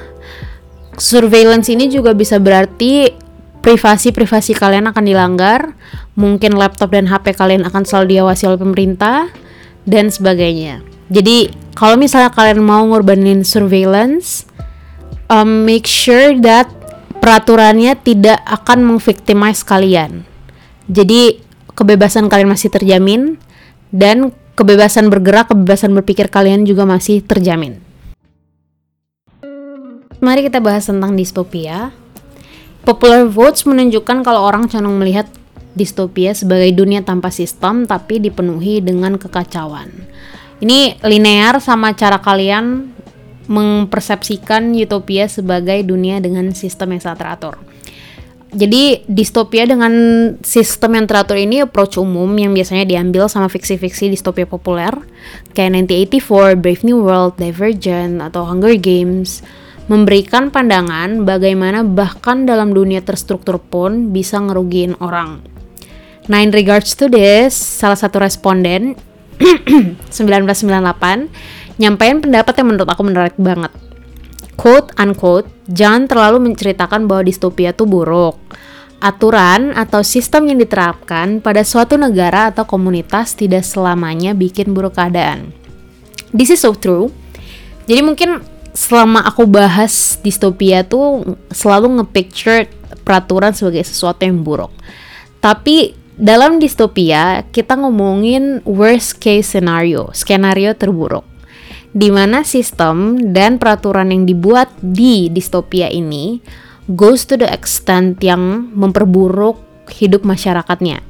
surveillance 1.01 1.73
ini 1.73 1.89
juga 1.89 2.13
bisa 2.13 2.37
berarti 2.37 3.11
privasi-privasi 3.65 4.55
kalian 4.55 4.87
akan 4.93 5.05
dilanggar, 5.05 5.75
mungkin 6.15 6.55
laptop 6.55 6.95
dan 6.95 7.11
HP 7.11 7.35
kalian 7.35 7.67
akan 7.67 7.83
selalu 7.83 8.19
diawasi 8.19 8.47
oleh 8.47 8.61
pemerintah, 8.61 9.29
dan 9.89 10.13
sebagainya. 10.13 10.85
Jadi, 11.09 11.49
kalau 11.73 11.97
misalnya 11.97 12.29
kalian 12.29 12.61
mau 12.61 12.85
ngorbanin 12.85 13.41
surveillance, 13.43 14.45
um, 15.31 15.65
make 15.69 15.89
sure 15.89 16.37
that 16.41 16.69
peraturannya 17.21 17.97
tidak 18.01 18.41
akan 18.45 18.85
memvictimize 18.85 19.63
kalian. 19.63 20.25
Jadi, 20.89 21.45
kebebasan 21.77 22.33
kalian 22.33 22.51
masih 22.53 22.73
terjamin, 22.73 23.37
dan 23.95 24.33
kebebasan 24.57 25.09
bergerak, 25.09 25.53
kebebasan 25.53 25.93
berpikir 25.97 26.29
kalian 26.29 26.65
juga 26.69 26.85
masih 26.85 27.25
terjamin. 27.25 27.81
Mari 30.19 30.51
kita 30.51 30.59
bahas 30.59 30.91
tentang 30.91 31.15
distopia. 31.15 31.95
Popular 32.83 33.29
votes 33.29 33.63
menunjukkan 33.69 34.27
kalau 34.27 34.43
orang 34.43 34.67
condong 34.67 34.99
melihat 34.99 35.31
distopia 35.79 36.35
sebagai 36.35 36.75
dunia 36.75 37.07
tanpa 37.07 37.31
sistem 37.31 37.87
tapi 37.87 38.19
dipenuhi 38.19 38.83
dengan 38.83 39.15
kekacauan. 39.15 39.93
Ini 40.59 40.99
linear 41.07 41.63
sama 41.63 41.95
cara 41.95 42.19
kalian 42.19 42.91
mempersepsikan 43.49 44.77
utopia 44.77 45.27
sebagai 45.27 45.81
dunia 45.83 46.21
dengan 46.21 46.53
sistem 46.53 46.95
yang 46.95 47.03
sangat 47.03 47.19
teratur. 47.25 47.55
Jadi 48.49 49.05
distopia 49.05 49.69
dengan 49.69 49.93
sistem 50.41 50.97
yang 50.97 51.05
teratur 51.05 51.37
ini 51.37 51.61
approach 51.61 52.01
umum 52.01 52.33
yang 52.41 52.57
biasanya 52.57 52.89
diambil 52.89 53.29
sama 53.29 53.53
fiksi-fiksi 53.53 54.09
distopia 54.09 54.49
populer 54.49 54.89
kayak 55.53 55.85
1984, 55.85 56.57
Brave 56.57 56.83
New 56.89 57.05
World, 57.05 57.37
Divergent, 57.37 58.25
atau 58.25 58.49
Hunger 58.49 58.73
Games 58.81 59.45
memberikan 59.89 60.49
pandangan 60.49 61.29
bagaimana 61.29 61.85
bahkan 61.85 62.49
dalam 62.49 62.73
dunia 62.73 63.05
terstruktur 63.05 63.61
pun 63.61 64.17
bisa 64.17 64.41
ngerugiin 64.41 64.97
orang. 65.01 65.45
Nah, 66.29 66.45
in 66.45 66.53
regards 66.53 66.93
to 66.97 67.09
this, 67.09 67.53
salah 67.57 67.97
satu 67.97 68.21
responden 68.21 68.97
1998 70.13 71.29
nyampaikan 71.79 72.19
pendapat 72.21 72.55
yang 72.59 72.69
menurut 72.75 72.91
aku 72.91 73.03
menarik 73.07 73.37
banget. 73.39 73.71
Quote 74.59 74.91
unquote, 74.99 75.47
jangan 75.71 76.11
terlalu 76.11 76.51
menceritakan 76.51 77.07
bahwa 77.07 77.23
distopia 77.23 77.71
itu 77.71 77.87
buruk. 77.87 78.35
Aturan 78.99 79.79
atau 79.79 80.03
sistem 80.03 80.51
yang 80.51 80.59
diterapkan 80.59 81.39
pada 81.39 81.63
suatu 81.63 81.95
negara 81.95 82.51
atau 82.51 82.67
komunitas 82.67 83.39
tidak 83.39 83.63
selamanya 83.63 84.35
bikin 84.35 84.75
buruk 84.75 84.99
keadaan. 84.99 85.55
This 86.35 86.51
is 86.51 86.67
so 86.67 86.75
true. 86.75 87.15
Jadi 87.87 88.03
mungkin 88.03 88.43
selama 88.75 89.23
aku 89.23 89.47
bahas 89.47 90.19
distopia 90.19 90.83
tuh 90.83 91.39
selalu 91.55 92.03
ngepicture 92.03 92.67
peraturan 93.07 93.55
sebagai 93.55 93.87
sesuatu 93.87 94.27
yang 94.27 94.43
buruk. 94.43 94.75
Tapi 95.39 95.95
dalam 96.19 96.59
distopia 96.59 97.47
kita 97.55 97.79
ngomongin 97.79 98.67
worst 98.67 99.23
case 99.23 99.55
scenario, 99.55 100.11
skenario 100.11 100.75
terburuk. 100.75 101.23
Di 101.99 102.15
mana 102.15 102.47
sistem 102.47 103.19
dan 103.35 103.59
peraturan 103.59 104.15
yang 104.15 104.23
dibuat 104.23 104.71
di 104.79 105.27
distopia 105.35 105.91
ini 105.91 106.39
goes 106.87 107.27
to 107.27 107.35
the 107.35 107.51
extent 107.51 108.23
yang 108.23 108.71
memperburuk 108.71 109.59
hidup 109.91 110.23
masyarakatnya. 110.23 111.03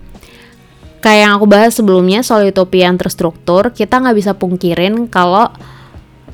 Kayak 1.04 1.20
yang 1.20 1.32
aku 1.36 1.46
bahas 1.46 1.76
sebelumnya 1.76 2.24
soal 2.24 2.48
utopia 2.48 2.88
yang 2.88 2.96
terstruktur, 2.96 3.70
kita 3.70 4.00
nggak 4.00 4.16
bisa 4.16 4.32
pungkirin 4.32 5.06
kalau 5.12 5.52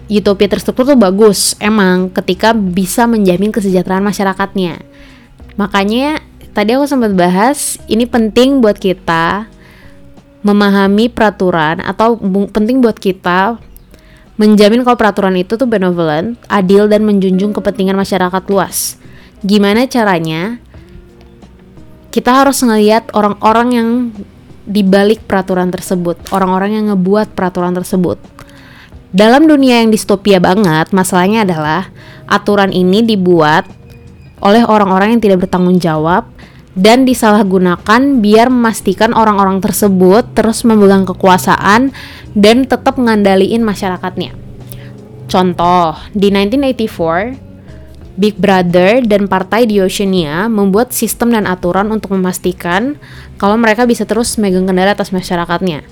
utopia 0.08 0.48
terstruktur 0.48 0.94
tuh 0.94 1.00
bagus 1.00 1.58
emang 1.58 2.14
ketika 2.14 2.54
bisa 2.54 3.04
menjamin 3.10 3.50
kesejahteraan 3.50 4.06
masyarakatnya. 4.06 4.80
Makanya 5.58 6.22
tadi 6.56 6.78
aku 6.78 6.86
sempat 6.88 7.12
bahas 7.12 7.76
ini 7.90 8.06
penting 8.06 8.62
buat 8.62 8.78
kita 8.78 9.50
memahami 10.44 11.08
peraturan 11.12 11.80
atau 11.80 12.16
penting 12.52 12.80
buat 12.84 12.96
kita 12.96 13.60
menjamin 14.40 14.82
kalau 14.82 14.98
peraturan 14.98 15.34
itu 15.38 15.54
tuh 15.54 15.68
benevolent, 15.68 16.38
adil 16.50 16.90
dan 16.90 17.06
menjunjung 17.06 17.54
kepentingan 17.54 17.94
masyarakat 17.94 18.42
luas. 18.50 18.98
Gimana 19.44 19.86
caranya? 19.86 20.58
Kita 22.10 22.42
harus 22.42 22.62
ngelihat 22.62 23.10
orang-orang 23.14 23.68
yang 23.74 23.88
dibalik 24.64 25.22
peraturan 25.26 25.68
tersebut, 25.68 26.16
orang-orang 26.32 26.78
yang 26.78 26.84
ngebuat 26.94 27.36
peraturan 27.36 27.74
tersebut 27.74 28.16
dalam 29.14 29.46
dunia 29.46 29.78
yang 29.78 29.94
distopia 29.94 30.42
banget, 30.42 30.90
masalahnya 30.90 31.46
adalah 31.46 31.86
aturan 32.26 32.74
ini 32.74 32.98
dibuat 33.06 33.62
oleh 34.42 34.66
orang-orang 34.66 35.14
yang 35.14 35.22
tidak 35.22 35.46
bertanggung 35.46 35.78
jawab 35.78 36.26
dan 36.74 37.06
disalahgunakan 37.06 38.18
biar 38.18 38.50
memastikan 38.50 39.14
orang-orang 39.14 39.62
tersebut 39.62 40.34
terus 40.34 40.66
memegang 40.66 41.06
kekuasaan 41.06 41.94
dan 42.34 42.66
tetap 42.66 42.98
mengandaliin 42.98 43.62
masyarakatnya. 43.62 44.34
Contoh, 45.30 45.96
di 46.12 46.28
1984, 46.28 48.18
Big 48.18 48.38
Brother 48.38 49.02
dan 49.02 49.26
partai 49.26 49.66
di 49.66 49.82
Oceania 49.82 50.46
membuat 50.46 50.94
sistem 50.94 51.34
dan 51.34 51.50
aturan 51.50 51.90
untuk 51.90 52.14
memastikan 52.14 52.94
kalau 53.38 53.58
mereka 53.58 53.86
bisa 53.86 54.06
terus 54.06 54.38
megang 54.38 54.66
kendali 54.70 54.90
atas 54.94 55.10
masyarakatnya 55.10 55.82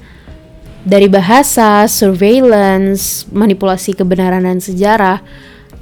dari 0.83 1.07
bahasa, 1.07 1.87
surveillance, 1.87 3.27
manipulasi 3.31 3.95
kebenaran 3.95 4.43
dan 4.43 4.59
sejarah, 4.59 5.23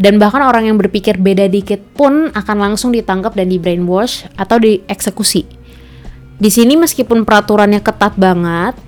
dan 0.00 0.16
bahkan 0.16 0.40
orang 0.40 0.64
yang 0.64 0.80
berpikir 0.80 1.20
beda 1.20 1.44
dikit 1.52 1.84
pun 1.92 2.32
akan 2.32 2.56
langsung 2.56 2.88
ditangkap 2.88 3.36
dan 3.36 3.52
di 3.52 3.60
brainwash 3.60 4.24
atau 4.40 4.56
dieksekusi. 4.56 5.44
Di 6.40 6.48
sini 6.48 6.72
meskipun 6.80 7.28
peraturannya 7.28 7.84
ketat 7.84 8.16
banget, 8.16 8.80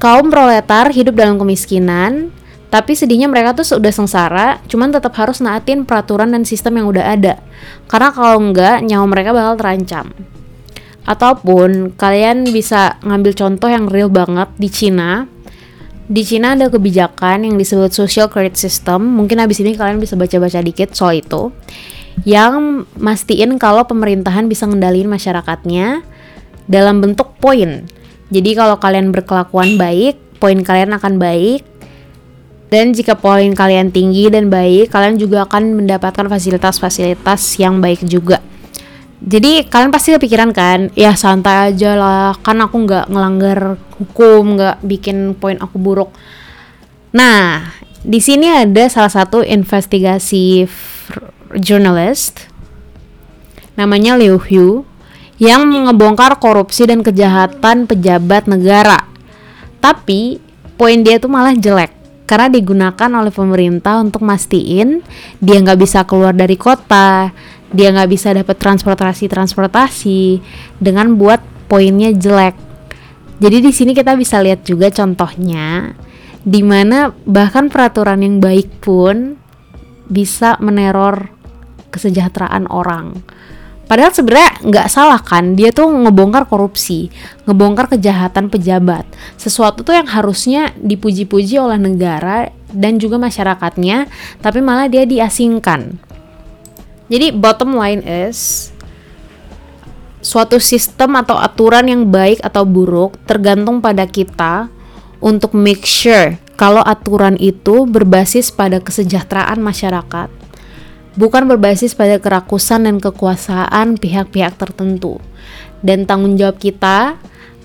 kaum 0.00 0.32
proletar 0.32 0.88
hidup 0.88 1.20
dalam 1.20 1.36
kemiskinan, 1.36 2.32
tapi 2.72 2.96
sedihnya 2.96 3.28
mereka 3.28 3.52
tuh 3.52 3.76
sudah 3.76 3.92
sengsara, 3.92 4.56
cuman 4.64 4.88
tetap 4.88 5.12
harus 5.20 5.44
naatin 5.44 5.84
peraturan 5.84 6.32
dan 6.32 6.48
sistem 6.48 6.80
yang 6.80 6.88
udah 6.88 7.04
ada. 7.12 7.36
Karena 7.84 8.08
kalau 8.16 8.40
enggak, 8.40 8.80
nyawa 8.80 9.04
mereka 9.04 9.36
bakal 9.36 9.60
terancam. 9.60 10.16
Ataupun 11.04 11.92
kalian 12.00 12.48
bisa 12.48 12.96
ngambil 13.04 13.36
contoh 13.36 13.68
yang 13.68 13.84
real 13.92 14.08
banget 14.08 14.48
di 14.56 14.72
Cina. 14.72 15.28
Di 16.12 16.28
Cina 16.28 16.52
ada 16.52 16.68
kebijakan 16.68 17.48
yang 17.48 17.56
disebut 17.56 17.88
social 17.88 18.28
credit 18.28 18.60
system. 18.60 19.16
Mungkin 19.16 19.40
abis 19.40 19.64
ini 19.64 19.72
kalian 19.72 19.96
bisa 19.96 20.12
baca-baca 20.12 20.60
dikit 20.60 20.92
soal 20.92 21.24
itu. 21.24 21.48
Yang 22.28 22.84
mastiin 23.00 23.56
kalau 23.56 23.88
pemerintahan 23.88 24.44
bisa 24.44 24.68
ngendaliin 24.68 25.08
masyarakatnya 25.08 26.04
dalam 26.68 27.00
bentuk 27.00 27.32
poin. 27.40 27.88
Jadi 28.28 28.50
kalau 28.52 28.76
kalian 28.76 29.08
berkelakuan 29.08 29.80
baik, 29.80 30.20
poin 30.36 30.60
kalian 30.60 30.92
akan 30.92 31.16
baik. 31.16 31.64
Dan 32.68 32.92
jika 32.92 33.16
poin 33.16 33.48
kalian 33.56 33.88
tinggi 33.88 34.28
dan 34.28 34.52
baik, 34.52 34.92
kalian 34.92 35.16
juga 35.16 35.48
akan 35.48 35.80
mendapatkan 35.80 36.28
fasilitas-fasilitas 36.28 37.56
yang 37.56 37.80
baik 37.80 38.04
juga 38.04 38.44
jadi 39.22 39.62
kalian 39.70 39.94
pasti 39.94 40.10
kepikiran 40.10 40.50
kan? 40.50 40.90
Ya 40.98 41.14
santai 41.14 41.70
aja 41.70 41.94
lah. 41.94 42.34
Kan 42.42 42.58
aku 42.58 42.82
nggak 42.82 43.06
ngelanggar 43.06 43.78
hukum 44.02 44.58
nggak 44.58 44.82
bikin 44.82 45.38
poin 45.38 45.62
aku 45.62 45.78
buruk. 45.78 46.10
Nah 47.14 47.70
di 48.02 48.18
sini 48.18 48.50
ada 48.50 48.90
salah 48.90 49.14
satu 49.14 49.46
investigasi 49.46 50.66
jurnalist 51.54 52.50
namanya 53.78 54.18
Liu 54.18 54.42
Hu 54.42 54.82
yang 55.38 55.70
ngebongkar 55.70 56.42
korupsi 56.42 56.90
dan 56.90 57.06
kejahatan 57.06 57.86
pejabat 57.86 58.50
negara. 58.50 59.06
Tapi 59.78 60.42
poin 60.74 60.98
dia 61.06 61.22
tuh 61.22 61.30
malah 61.30 61.54
jelek. 61.54 61.94
Karena 62.26 62.48
digunakan 62.48 63.10
oleh 63.12 63.30
pemerintah 63.30 64.00
untuk 64.00 64.24
mastiin 64.24 65.04
dia 65.38 65.62
nggak 65.62 65.78
bisa 65.78 66.02
keluar 66.08 66.32
dari 66.32 66.56
kota 66.56 67.30
dia 67.72 67.92
nggak 67.92 68.10
bisa 68.10 68.32
dapat 68.36 68.56
transportasi 68.56 69.24
transportasi 69.28 70.20
dengan 70.78 71.16
buat 71.16 71.40
poinnya 71.66 72.12
jelek 72.12 72.54
jadi 73.42 73.58
di 73.58 73.72
sini 73.74 73.92
kita 73.96 74.14
bisa 74.14 74.38
lihat 74.38 74.62
juga 74.62 74.92
contohnya 74.92 75.96
di 76.42 76.62
mana 76.62 77.10
bahkan 77.26 77.72
peraturan 77.72 78.22
yang 78.22 78.38
baik 78.38 78.82
pun 78.82 79.34
bisa 80.06 80.60
meneror 80.60 81.30
kesejahteraan 81.90 82.68
orang 82.68 83.20
Padahal 83.92 84.08
sebenarnya 84.08 84.52
nggak 84.64 84.88
salah 84.88 85.20
kan, 85.20 85.52
dia 85.52 85.68
tuh 85.68 85.84
ngebongkar 85.84 86.48
korupsi, 86.48 87.12
ngebongkar 87.44 87.92
kejahatan 87.92 88.48
pejabat. 88.48 89.04
Sesuatu 89.36 89.84
tuh 89.84 89.92
yang 89.92 90.08
harusnya 90.08 90.72
dipuji-puji 90.80 91.60
oleh 91.60 91.76
negara 91.76 92.48
dan 92.72 92.96
juga 92.96 93.20
masyarakatnya, 93.20 94.08
tapi 94.40 94.64
malah 94.64 94.88
dia 94.88 95.04
diasingkan. 95.04 96.00
Jadi 97.12 97.28
bottom 97.28 97.76
line 97.76 98.00
is 98.08 98.72
suatu 100.24 100.56
sistem 100.56 101.20
atau 101.20 101.36
aturan 101.36 101.84
yang 101.84 102.08
baik 102.08 102.40
atau 102.40 102.64
buruk 102.64 103.20
tergantung 103.28 103.84
pada 103.84 104.08
kita 104.08 104.72
untuk 105.20 105.52
make 105.52 105.84
sure 105.84 106.40
kalau 106.56 106.80
aturan 106.80 107.36
itu 107.36 107.84
berbasis 107.84 108.48
pada 108.54 108.78
kesejahteraan 108.78 109.58
masyarakat, 109.58 110.30
bukan 111.18 111.42
berbasis 111.50 111.92
pada 111.92 112.16
kerakusan 112.22 112.86
dan 112.86 112.96
kekuasaan 113.02 113.98
pihak-pihak 113.98 114.56
tertentu. 114.56 115.18
Dan 115.82 116.06
tanggung 116.06 116.38
jawab 116.38 116.62
kita, 116.62 117.18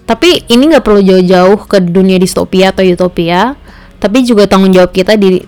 tapi 0.10 0.42
ini 0.50 0.74
nggak 0.74 0.82
perlu 0.82 1.06
jauh-jauh 1.06 1.70
ke 1.70 1.78
dunia 1.78 2.18
distopia 2.18 2.74
atau 2.74 2.82
utopia, 2.82 3.54
tapi 4.02 4.26
juga 4.26 4.50
tanggung 4.50 4.74
jawab 4.74 4.90
kita 4.90 5.14
di 5.14 5.46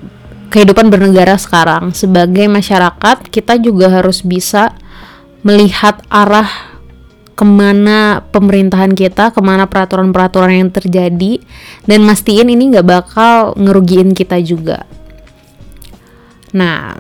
kehidupan 0.49 0.89
bernegara 0.89 1.37
sekarang 1.37 1.93
sebagai 1.93 2.49
masyarakat 2.49 3.29
kita 3.29 3.61
juga 3.61 3.89
harus 3.89 4.25
bisa 4.25 4.73
melihat 5.45 6.01
arah 6.09 6.49
ke 7.39 7.47
mana 7.47 8.19
pemerintahan 8.35 8.91
kita, 8.91 9.31
ke 9.31 9.39
mana 9.39 9.63
peraturan-peraturan 9.63 10.59
yang 10.59 10.71
terjadi, 10.75 11.39
dan 11.87 12.03
mastiin 12.03 12.51
ini 12.51 12.75
nggak 12.75 12.83
bakal 12.83 13.55
ngerugiin 13.55 14.11
kita 14.11 14.43
juga. 14.43 14.83
Nah, 16.51 16.99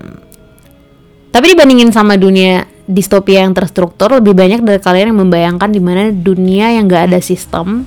tapi 1.35 1.45
dibandingin 1.51 1.91
sama 1.91 2.15
dunia 2.15 2.63
distopia 2.87 3.43
yang 3.43 3.51
terstruktur, 3.51 4.15
lebih 4.15 4.31
banyak 4.31 4.63
dari 4.63 4.79
kalian 4.79 5.11
yang 5.11 5.19
membayangkan 5.27 5.69
di 5.75 5.83
mana 5.83 6.07
dunia 6.07 6.71
yang 6.71 6.87
nggak 6.87 7.11
ada 7.11 7.19
sistem, 7.19 7.83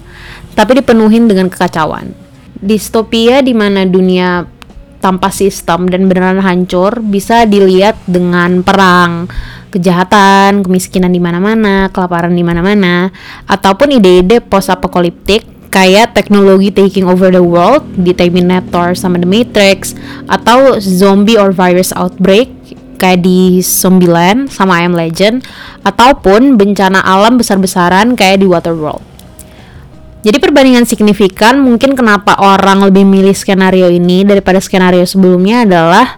tapi 0.53 0.85
dipenuhin 0.85 1.33
dengan 1.33 1.49
kekacauan. 1.49 2.13
Distopia 2.61 3.41
di 3.41 3.57
mana 3.57 3.89
dunia 3.89 4.45
tanpa 5.03 5.35
sistem 5.35 5.91
dan 5.91 6.07
beneran 6.07 6.39
hancur 6.39 7.03
bisa 7.03 7.43
dilihat 7.43 7.99
dengan 8.07 8.63
perang, 8.63 9.27
kejahatan, 9.75 10.63
kemiskinan 10.63 11.11
di 11.11 11.19
mana-mana, 11.19 11.91
kelaparan 11.91 12.31
di 12.31 12.47
mana-mana, 12.47 13.11
ataupun 13.51 13.99
ide-ide 13.99 14.39
post 14.39 14.71
apokaliptik 14.71 15.43
kayak 15.73 16.15
teknologi 16.15 16.71
taking 16.71 17.09
over 17.09 17.33
the 17.35 17.43
world 17.43 17.83
di 17.99 18.15
Terminator 18.15 18.95
sama 18.95 19.19
The 19.19 19.27
Matrix 19.27 19.99
atau 20.31 20.79
zombie 20.79 21.41
or 21.41 21.51
virus 21.51 21.91
outbreak 21.97 22.53
kayak 23.01 23.27
di 23.27 23.59
Zombieland 23.65 24.47
sama 24.53 24.79
I 24.79 24.87
Am 24.87 24.95
Legend 24.95 25.43
ataupun 25.83 26.55
bencana 26.55 27.03
alam 27.03 27.35
besar-besaran 27.35 28.15
kayak 28.15 28.45
di 28.45 28.47
Waterworld. 28.47 29.12
Jadi 30.23 30.39
perbandingan 30.39 30.87
signifikan 30.87 31.59
mungkin 31.59 31.99
kenapa 31.99 32.39
orang 32.39 32.87
lebih 32.87 33.03
milih 33.03 33.35
skenario 33.35 33.91
ini 33.91 34.23
daripada 34.23 34.63
skenario 34.63 35.03
sebelumnya 35.03 35.67
adalah 35.67 36.15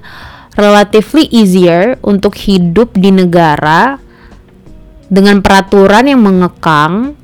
relatively 0.60 1.24
easier 1.32 1.96
untuk 2.04 2.36
hidup 2.36 2.92
di 2.92 3.08
negara 3.08 3.96
dengan 5.08 5.40
peraturan 5.40 6.04
yang 6.04 6.20
mengekang 6.20 7.16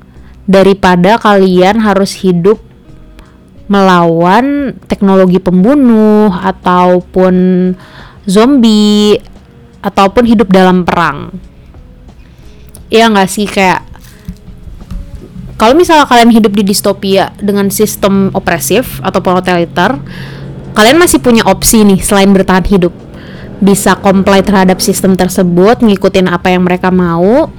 daripada 0.49 1.21
kalian 1.21 1.85
harus 1.85 2.17
hidup 2.17 2.57
melawan 3.69 4.73
teknologi 4.89 5.37
pembunuh 5.37 6.33
ataupun 6.33 7.35
zombie 8.25 9.21
ataupun 9.85 10.23
hidup 10.25 10.49
dalam 10.49 10.81
perang. 10.81 11.29
Iya 12.89 13.07
nggak 13.07 13.29
sih 13.29 13.45
kayak 13.45 13.90
kalau 15.61 15.77
misalnya 15.77 16.09
kalian 16.09 16.33
hidup 16.33 16.57
di 16.57 16.65
distopia 16.65 17.29
dengan 17.37 17.69
sistem 17.69 18.33
opresif 18.33 18.97
atau 19.05 19.21
totaliter, 19.21 19.93
kalian 20.73 20.97
masih 20.97 21.21
punya 21.21 21.45
opsi 21.45 21.85
nih 21.85 22.01
selain 22.01 22.33
bertahan 22.33 22.65
hidup. 22.65 22.89
Bisa 23.61 23.93
comply 24.01 24.41
terhadap 24.41 24.81
sistem 24.81 25.13
tersebut, 25.13 25.85
ngikutin 25.85 26.33
apa 26.33 26.49
yang 26.49 26.65
mereka 26.65 26.89
mau, 26.89 27.53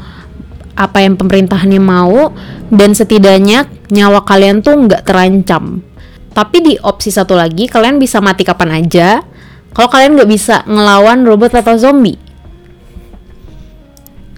apa 0.75 0.99
yang 0.99 1.15
pemerintahannya 1.15 1.79
mau, 1.79 2.35
dan 2.75 2.91
setidaknya 2.91 3.71
nyawa 3.95 4.27
kalian 4.27 4.67
tuh 4.67 4.83
nggak 4.83 5.07
terancam. 5.07 5.87
Tapi 6.35 6.59
di 6.59 6.75
opsi 6.83 7.15
satu 7.15 7.39
lagi, 7.39 7.71
kalian 7.71 8.03
bisa 8.03 8.19
mati 8.19 8.43
kapan 8.43 8.83
aja. 8.83 9.23
Kalau 9.71 9.87
kalian 9.87 10.19
nggak 10.19 10.27
bisa 10.27 10.67
ngelawan 10.67 11.23
robot 11.23 11.55
atau 11.55 11.79
zombie, 11.79 12.19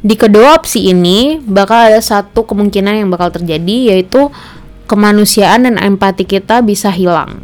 di 0.05 0.21
kedua 0.21 0.61
opsi 0.61 0.93
ini 0.93 1.41
bakal 1.41 1.89
ada 1.89 2.01
satu 2.05 2.45
kemungkinan 2.45 3.01
yang 3.01 3.09
bakal 3.09 3.33
terjadi 3.33 3.97
yaitu 3.97 4.29
kemanusiaan 4.85 5.65
dan 5.65 5.81
empati 5.81 6.29
kita 6.29 6.61
bisa 6.61 6.93
hilang. 6.93 7.41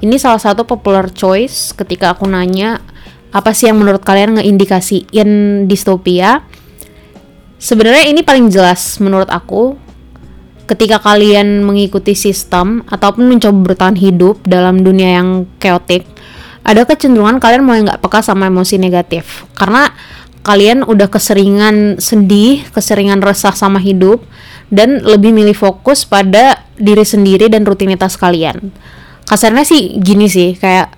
Ini 0.00 0.16
salah 0.16 0.40
satu 0.40 0.64
popular 0.64 1.12
choice 1.12 1.76
ketika 1.76 2.16
aku 2.16 2.24
nanya 2.24 2.80
apa 3.28 3.52
sih 3.52 3.68
yang 3.68 3.76
menurut 3.76 4.00
kalian 4.00 4.40
ngeindikasiin 4.40 5.28
distopia. 5.68 6.48
Sebenarnya 7.60 8.08
ini 8.08 8.24
paling 8.24 8.48
jelas 8.48 8.96
menurut 9.04 9.28
aku 9.28 9.76
ketika 10.64 11.04
kalian 11.04 11.60
mengikuti 11.60 12.16
sistem 12.16 12.88
ataupun 12.88 13.28
mencoba 13.28 13.74
bertahan 13.74 14.00
hidup 14.00 14.40
dalam 14.48 14.80
dunia 14.80 15.20
yang 15.20 15.44
chaotic, 15.60 16.08
ada 16.64 16.88
kecenderungan 16.88 17.36
kalian 17.36 17.68
mulai 17.68 17.84
nggak 17.84 18.00
peka 18.00 18.24
sama 18.24 18.48
emosi 18.48 18.80
negatif 18.80 19.44
karena 19.52 19.92
kalian 20.48 20.80
udah 20.80 21.12
keseringan 21.12 22.00
sedih, 22.00 22.64
keseringan 22.72 23.20
resah 23.20 23.52
sama 23.52 23.76
hidup, 23.76 24.24
dan 24.72 25.04
lebih 25.04 25.36
milih 25.36 25.52
fokus 25.52 26.08
pada 26.08 26.64
diri 26.80 27.04
sendiri 27.04 27.52
dan 27.52 27.68
rutinitas 27.68 28.16
kalian. 28.16 28.72
Kasarnya 29.28 29.68
sih 29.68 30.00
gini 30.00 30.24
sih, 30.24 30.56
kayak 30.56 30.96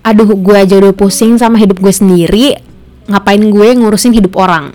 aduh 0.00 0.32
gue 0.32 0.56
aja 0.56 0.80
udah 0.80 0.96
pusing 0.96 1.36
sama 1.36 1.60
hidup 1.60 1.84
gue 1.84 1.92
sendiri, 1.92 2.56
ngapain 3.12 3.44
gue 3.44 3.68
ngurusin 3.76 4.16
hidup 4.16 4.40
orang. 4.40 4.72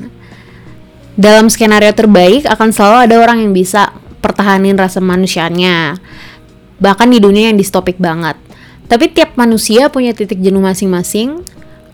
Dalam 1.17 1.49
skenario 1.49 1.89
terbaik 1.97 2.45
akan 2.45 2.69
selalu 2.69 3.09
ada 3.09 3.15
orang 3.17 3.41
yang 3.41 3.49
bisa 3.49 3.97
pertahanin 4.21 4.77
rasa 4.77 5.01
manusianya. 5.01 5.97
Bahkan 6.77 7.09
di 7.09 7.17
dunia 7.17 7.49
yang 7.49 7.57
distopik 7.57 7.97
banget. 7.97 8.37
Tapi 8.85 9.09
tiap 9.09 9.33
manusia 9.41 9.89
punya 9.89 10.13
titik 10.13 10.37
jenuh 10.37 10.61
masing-masing. 10.61 11.41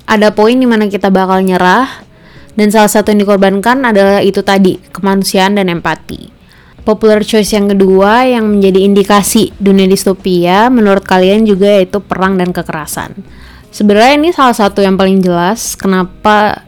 Ada 0.04 0.34
poin 0.36 0.58
di 0.58 0.66
mana 0.66 0.90
kita 0.90 1.14
bakal 1.14 1.46
nyerah, 1.46 2.09
dan 2.60 2.68
salah 2.76 2.92
satu 2.92 3.16
yang 3.16 3.24
dikorbankan 3.24 3.88
adalah 3.88 4.20
itu 4.20 4.44
tadi, 4.44 4.76
kemanusiaan 4.92 5.56
dan 5.56 5.72
empati. 5.72 6.28
Popular 6.84 7.24
choice 7.24 7.56
yang 7.56 7.72
kedua 7.72 8.28
yang 8.28 8.52
menjadi 8.52 8.84
indikasi 8.84 9.56
dunia 9.56 9.88
distopia 9.88 10.68
menurut 10.68 11.08
kalian 11.08 11.48
juga 11.48 11.80
yaitu 11.80 12.04
perang 12.04 12.36
dan 12.36 12.52
kekerasan. 12.52 13.16
Sebenarnya 13.72 14.20
ini 14.20 14.30
salah 14.36 14.58
satu 14.58 14.84
yang 14.84 15.00
paling 15.00 15.24
jelas 15.24 15.80
kenapa 15.80 16.68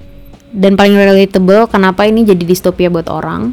dan 0.55 0.79
paling 0.79 0.95
relatable 0.95 1.67
kenapa 1.67 2.07
ini 2.07 2.23
jadi 2.23 2.43
distopia 2.43 2.87
buat 2.87 3.11
orang. 3.11 3.51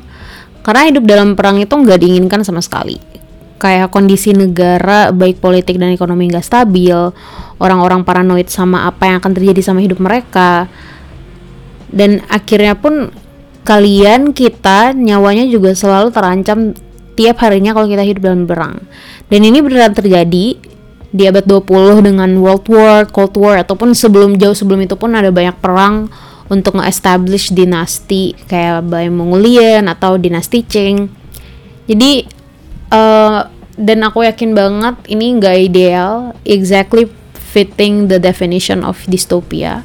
karena 0.58 0.84
hidup 0.84 1.08
dalam 1.08 1.32
perang 1.32 1.56
itu 1.56 1.72
nggak 1.72 1.96
diinginkan 1.96 2.44
sama 2.44 2.60
sekali 2.60 3.00
kayak 3.56 3.88
kondisi 3.88 4.36
negara 4.36 5.10
baik 5.10 5.42
politik 5.42 5.80
dan 5.80 5.96
ekonomi 5.96 6.30
nggak 6.30 6.44
stabil 6.44 6.94
orang-orang 7.56 8.06
paranoid 8.06 8.52
sama 8.52 8.84
apa 8.84 9.08
yang 9.10 9.16
akan 9.18 9.32
terjadi 9.32 9.60
sama 9.64 9.80
hidup 9.80 9.96
mereka 9.96 10.70
dan 11.92 12.24
akhirnya 12.28 12.76
pun 12.76 13.12
kalian 13.64 14.32
kita 14.32 14.96
nyawanya 14.96 15.44
juga 15.48 15.76
selalu 15.76 16.08
terancam 16.12 16.72
tiap 17.18 17.42
harinya 17.42 17.74
kalau 17.74 17.88
kita 17.90 18.04
hidup 18.04 18.22
dalam 18.24 18.48
perang 18.48 18.80
dan 19.28 19.40
ini 19.44 19.60
beneran 19.60 19.92
terjadi 19.92 20.56
di 21.08 21.24
abad 21.24 21.44
20 21.48 22.04
dengan 22.04 22.28
World 22.36 22.68
War, 22.68 23.08
Cold 23.08 23.34
War 23.40 23.64
ataupun 23.64 23.96
sebelum 23.96 24.36
jauh 24.36 24.52
sebelum 24.52 24.84
itu 24.84 24.92
pun 24.92 25.16
ada 25.16 25.32
banyak 25.32 25.56
perang 25.56 26.12
untuk 26.52 26.80
nge-establish 26.80 27.52
dinasti 27.52 28.36
kayak 28.48 28.88
Bay 28.88 29.08
Mongolian 29.08 29.88
atau 29.88 30.20
dinasti 30.20 30.64
Qing. 30.64 31.08
Jadi 31.88 32.28
uh, 32.92 33.40
dan 33.78 33.98
aku 34.04 34.26
yakin 34.26 34.52
banget 34.52 34.96
ini 35.08 35.40
nggak 35.40 35.56
ideal, 35.70 36.36
exactly 36.44 37.08
fitting 37.32 38.12
the 38.12 38.20
definition 38.20 38.84
of 38.84 39.00
dystopia. 39.08 39.84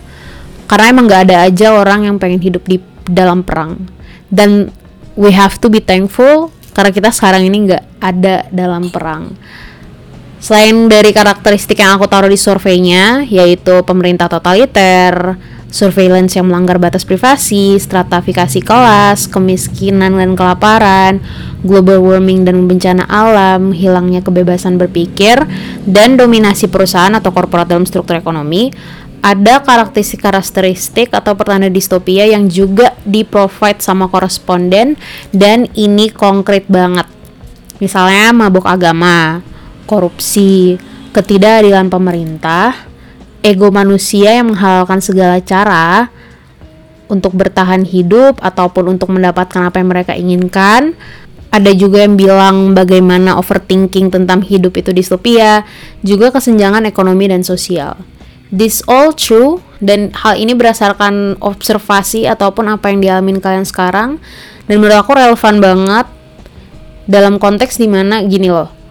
Karena 0.67 0.85
emang 0.89 1.05
nggak 1.05 1.21
ada 1.29 1.37
aja 1.47 1.75
orang 1.75 2.07
yang 2.07 2.15
pengen 2.17 2.41
hidup 2.41 2.63
di 2.65 2.79
dalam 3.07 3.43
perang. 3.43 3.77
Dan 4.31 4.71
we 5.13 5.29
have 5.29 5.61
to 5.61 5.69
be 5.69 5.83
thankful 5.83 6.49
karena 6.73 6.89
kita 6.89 7.09
sekarang 7.13 7.45
ini 7.45 7.69
nggak 7.69 7.83
ada 8.01 8.49
dalam 8.49 8.89
perang. 8.89 9.37
Selain 10.43 10.91
dari 10.91 11.15
karakteristik 11.15 11.79
yang 11.79 11.95
aku 11.95 12.03
taruh 12.09 12.27
di 12.27 12.35
surveinya, 12.35 13.23
yaitu 13.23 13.79
pemerintah 13.87 14.27
totaliter, 14.27 15.39
surveillance 15.73 16.35
yang 16.37 16.51
melanggar 16.51 16.77
batas 16.77 17.01
privasi, 17.01 17.79
stratifikasi 17.81 18.59
kelas, 18.61 19.25
kemiskinan 19.31 20.19
dan 20.19 20.37
kelaparan, 20.37 21.23
global 21.63 22.03
warming 22.03 22.45
dan 22.45 22.69
bencana 22.69 23.09
alam, 23.09 23.73
hilangnya 23.73 24.21
kebebasan 24.21 24.77
berpikir, 24.77 25.41
dan 25.87 26.19
dominasi 26.19 26.67
perusahaan 26.69 27.15
atau 27.17 27.33
korporat 27.33 27.71
dalam 27.71 27.87
struktur 27.87 28.19
ekonomi, 28.19 28.69
ada 29.23 29.63
karakteristik-karakteristik 29.63 31.15
atau 31.15 31.31
pertanda 31.39 31.71
distopia 31.71 32.27
yang 32.27 32.51
juga 32.51 32.91
di-provide 33.07 33.79
sama 33.79 34.11
koresponden 34.11 34.99
dan 35.31 35.71
ini 35.79 36.11
konkret 36.11 36.67
banget. 36.67 37.07
Misalnya 37.79 38.35
mabuk 38.35 38.67
agama, 38.67 39.39
korupsi, 39.87 40.75
ketidakadilan 41.15 41.87
pemerintah, 41.87 42.75
ego 43.39 43.71
manusia 43.71 44.43
yang 44.43 44.51
menghalalkan 44.51 44.99
segala 44.99 45.39
cara 45.39 46.11
untuk 47.07 47.31
bertahan 47.31 47.87
hidup 47.87 48.43
ataupun 48.43 48.99
untuk 48.99 49.15
mendapatkan 49.15 49.71
apa 49.71 49.79
yang 49.79 49.89
mereka 49.89 50.13
inginkan. 50.19 50.99
Ada 51.53 51.69
juga 51.77 52.01
yang 52.01 52.17
bilang 52.17 52.73
bagaimana 52.73 53.37
overthinking 53.37 54.09
tentang 54.09 54.41
hidup 54.41 54.73
itu 54.73 54.89
distopia, 54.89 55.61
juga 56.01 56.33
kesenjangan 56.33 56.89
ekonomi 56.89 57.29
dan 57.29 57.45
sosial. 57.45 57.93
This 58.53 58.85
all 58.85 59.17
true 59.17 59.65
dan 59.81 60.13
hal 60.13 60.37
ini 60.37 60.53
berdasarkan 60.53 61.41
observasi 61.41 62.29
ataupun 62.29 62.69
apa 62.69 62.93
yang 62.93 63.01
dialami 63.01 63.41
kalian 63.41 63.65
sekarang 63.65 64.21
dan 64.69 64.75
menurut 64.77 65.01
aku 65.01 65.17
relevan 65.17 65.57
banget 65.57 66.05
dalam 67.09 67.41
konteks 67.41 67.81
di 67.81 67.89
mana 67.89 68.21
gini 68.21 68.53
loh 68.53 68.83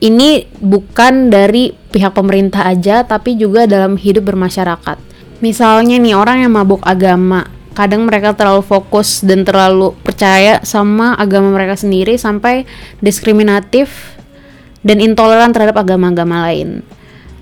ini 0.00 0.48
bukan 0.58 1.28
dari 1.28 1.70
pihak 1.92 2.16
pemerintah 2.16 2.64
aja 2.66 3.04
tapi 3.04 3.36
juga 3.36 3.68
dalam 3.68 4.00
hidup 4.00 4.32
bermasyarakat. 4.32 4.96
Misalnya 5.44 5.96
nih 6.00 6.16
orang 6.16 6.44
yang 6.44 6.52
mabuk 6.56 6.80
agama, 6.84 7.48
kadang 7.76 8.08
mereka 8.08 8.32
terlalu 8.36 8.64
fokus 8.64 9.20
dan 9.24 9.44
terlalu 9.44 9.92
percaya 10.00 10.60
sama 10.64 11.16
agama 11.16 11.52
mereka 11.52 11.76
sendiri 11.76 12.16
sampai 12.16 12.64
diskriminatif 13.00 14.16
dan 14.80 15.00
intoleran 15.00 15.52
terhadap 15.52 15.80
agama-agama 15.80 16.48
lain. 16.48 16.80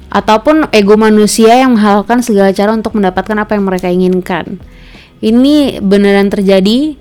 Ataupun 0.09 0.73
ego 0.73 0.97
manusia 0.97 1.53
yang 1.53 1.77
menghalalkan 1.77 2.25
segala 2.25 2.53
cara 2.57 2.73
untuk 2.73 2.97
mendapatkan 2.97 3.37
apa 3.37 3.53
yang 3.53 3.64
mereka 3.68 3.88
inginkan. 3.92 4.57
Ini 5.21 5.85
beneran 5.85 6.33
terjadi 6.33 6.97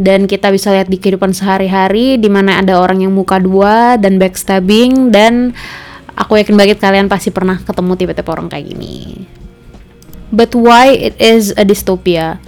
dan 0.00 0.24
kita 0.24 0.48
bisa 0.52 0.72
lihat 0.72 0.88
di 0.88 0.96
kehidupan 0.96 1.36
sehari-hari 1.36 2.16
di 2.16 2.28
mana 2.32 2.60
ada 2.60 2.80
orang 2.80 3.04
yang 3.04 3.12
muka 3.12 3.40
dua 3.40 3.96
dan 3.96 4.16
backstabbing 4.16 5.12
dan 5.12 5.52
aku 6.16 6.36
yakin 6.40 6.56
banget 6.56 6.80
kalian 6.80 7.08
pasti 7.08 7.32
pernah 7.32 7.60
ketemu 7.60 7.92
tipe-tipe 7.96 8.28
orang 8.28 8.48
kayak 8.48 8.76
gini. 8.76 9.24
But 10.30 10.54
why 10.54 10.94
it 10.94 11.16
is 11.20 11.56
a 11.56 11.64
dystopia? 11.64 12.38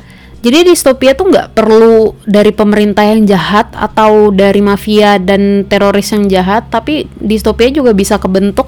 Jadi 0.43 0.75
distopia 0.75 1.15
tuh 1.15 1.31
nggak 1.31 1.55
perlu 1.55 2.19
dari 2.27 2.51
pemerintah 2.51 3.07
yang 3.07 3.23
jahat 3.31 3.71
atau 3.79 4.35
dari 4.35 4.59
mafia 4.59 5.15
dan 5.23 5.63
teroris 5.71 6.11
yang 6.11 6.27
jahat, 6.27 6.67
tapi 6.67 7.07
distopia 7.23 7.71
juga 7.71 7.95
bisa 7.95 8.19
kebentuk 8.19 8.67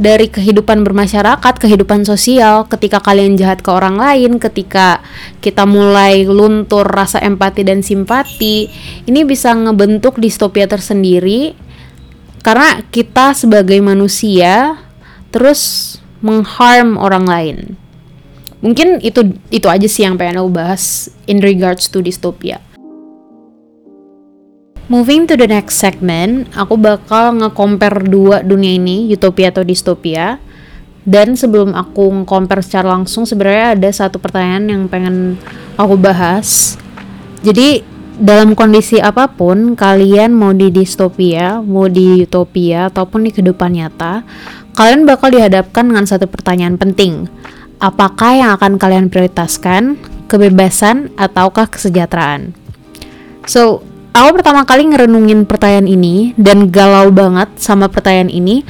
dari 0.00 0.32
kehidupan 0.32 0.80
bermasyarakat, 0.80 1.60
kehidupan 1.60 2.08
sosial, 2.08 2.64
ketika 2.72 3.04
kalian 3.04 3.36
jahat 3.36 3.60
ke 3.60 3.68
orang 3.68 4.00
lain, 4.00 4.40
ketika 4.40 5.04
kita 5.44 5.68
mulai 5.68 6.24
luntur 6.24 6.88
rasa 6.88 7.20
empati 7.20 7.68
dan 7.68 7.84
simpati, 7.84 8.72
ini 9.04 9.20
bisa 9.28 9.52
ngebentuk 9.52 10.16
distopia 10.16 10.64
tersendiri 10.64 11.52
karena 12.40 12.80
kita 12.88 13.36
sebagai 13.36 13.76
manusia 13.84 14.80
terus 15.28 16.00
mengharm 16.24 16.96
orang 16.96 17.28
lain. 17.28 17.58
Mungkin 18.64 19.04
itu 19.04 19.36
itu 19.52 19.68
aja 19.68 19.84
sih 19.84 20.08
yang 20.08 20.16
pengen 20.16 20.40
aku 20.40 20.48
bahas 20.48 21.12
in 21.28 21.44
regards 21.44 21.92
to 21.92 22.00
distopia. 22.00 22.56
Moving 24.90 25.30
to 25.30 25.38
the 25.38 25.46
next 25.46 25.78
segment, 25.78 26.50
aku 26.50 26.74
bakal 26.74 27.38
nge-compare 27.38 28.10
dua 28.10 28.42
dunia 28.42 28.74
ini, 28.74 29.06
utopia 29.14 29.54
atau 29.54 29.62
distopia. 29.62 30.42
Dan 31.06 31.38
sebelum 31.38 31.78
aku 31.78 32.10
nge-compare 32.10 32.58
secara 32.58 32.98
langsung, 32.98 33.22
sebenarnya 33.22 33.78
ada 33.78 33.86
satu 33.86 34.18
pertanyaan 34.18 34.66
yang 34.66 34.82
pengen 34.90 35.38
aku 35.78 35.94
bahas. 35.94 36.74
Jadi, 37.46 37.86
dalam 38.18 38.58
kondisi 38.58 38.98
apa 38.98 39.30
pun, 39.30 39.78
kalian 39.78 40.34
mau 40.34 40.50
di 40.50 40.74
distopia, 40.74 41.62
mau 41.62 41.86
di 41.86 42.26
utopia, 42.26 42.90
ataupun 42.90 43.22
di 43.22 43.30
kehidupan 43.30 43.78
nyata, 43.78 44.26
kalian 44.74 45.06
bakal 45.06 45.30
dihadapkan 45.30 45.86
dengan 45.86 46.02
satu 46.02 46.26
pertanyaan 46.26 46.74
penting. 46.74 47.30
Apakah 47.78 48.42
yang 48.42 48.50
akan 48.58 48.74
kalian 48.74 49.06
prioritaskan? 49.06 50.02
Kebebasan 50.26 51.14
ataukah 51.14 51.70
kesejahteraan? 51.70 52.58
So, 53.46 53.86
aku 54.10 54.42
pertama 54.42 54.66
kali 54.66 54.90
ngerenungin 54.90 55.46
pertanyaan 55.46 55.86
ini 55.86 56.34
dan 56.34 56.68
galau 56.68 57.14
banget 57.14 57.50
sama 57.62 57.86
pertanyaan 57.86 58.30
ini 58.30 58.66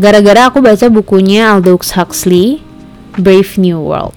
gara-gara 0.00 0.48
aku 0.48 0.64
baca 0.64 0.88
bukunya 0.88 1.52
Aldous 1.52 1.92
Huxley 1.92 2.64
Brave 3.20 3.60
New 3.60 3.80
World. 3.84 4.16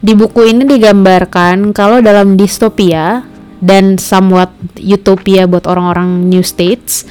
Di 0.00 0.14
buku 0.14 0.46
ini 0.46 0.64
digambarkan 0.64 1.74
kalau 1.74 1.98
dalam 1.98 2.38
distopia 2.38 3.26
dan 3.58 3.98
somewhat 3.98 4.54
utopia 4.78 5.48
buat 5.50 5.66
orang-orang 5.66 6.30
new 6.30 6.44
states, 6.46 7.08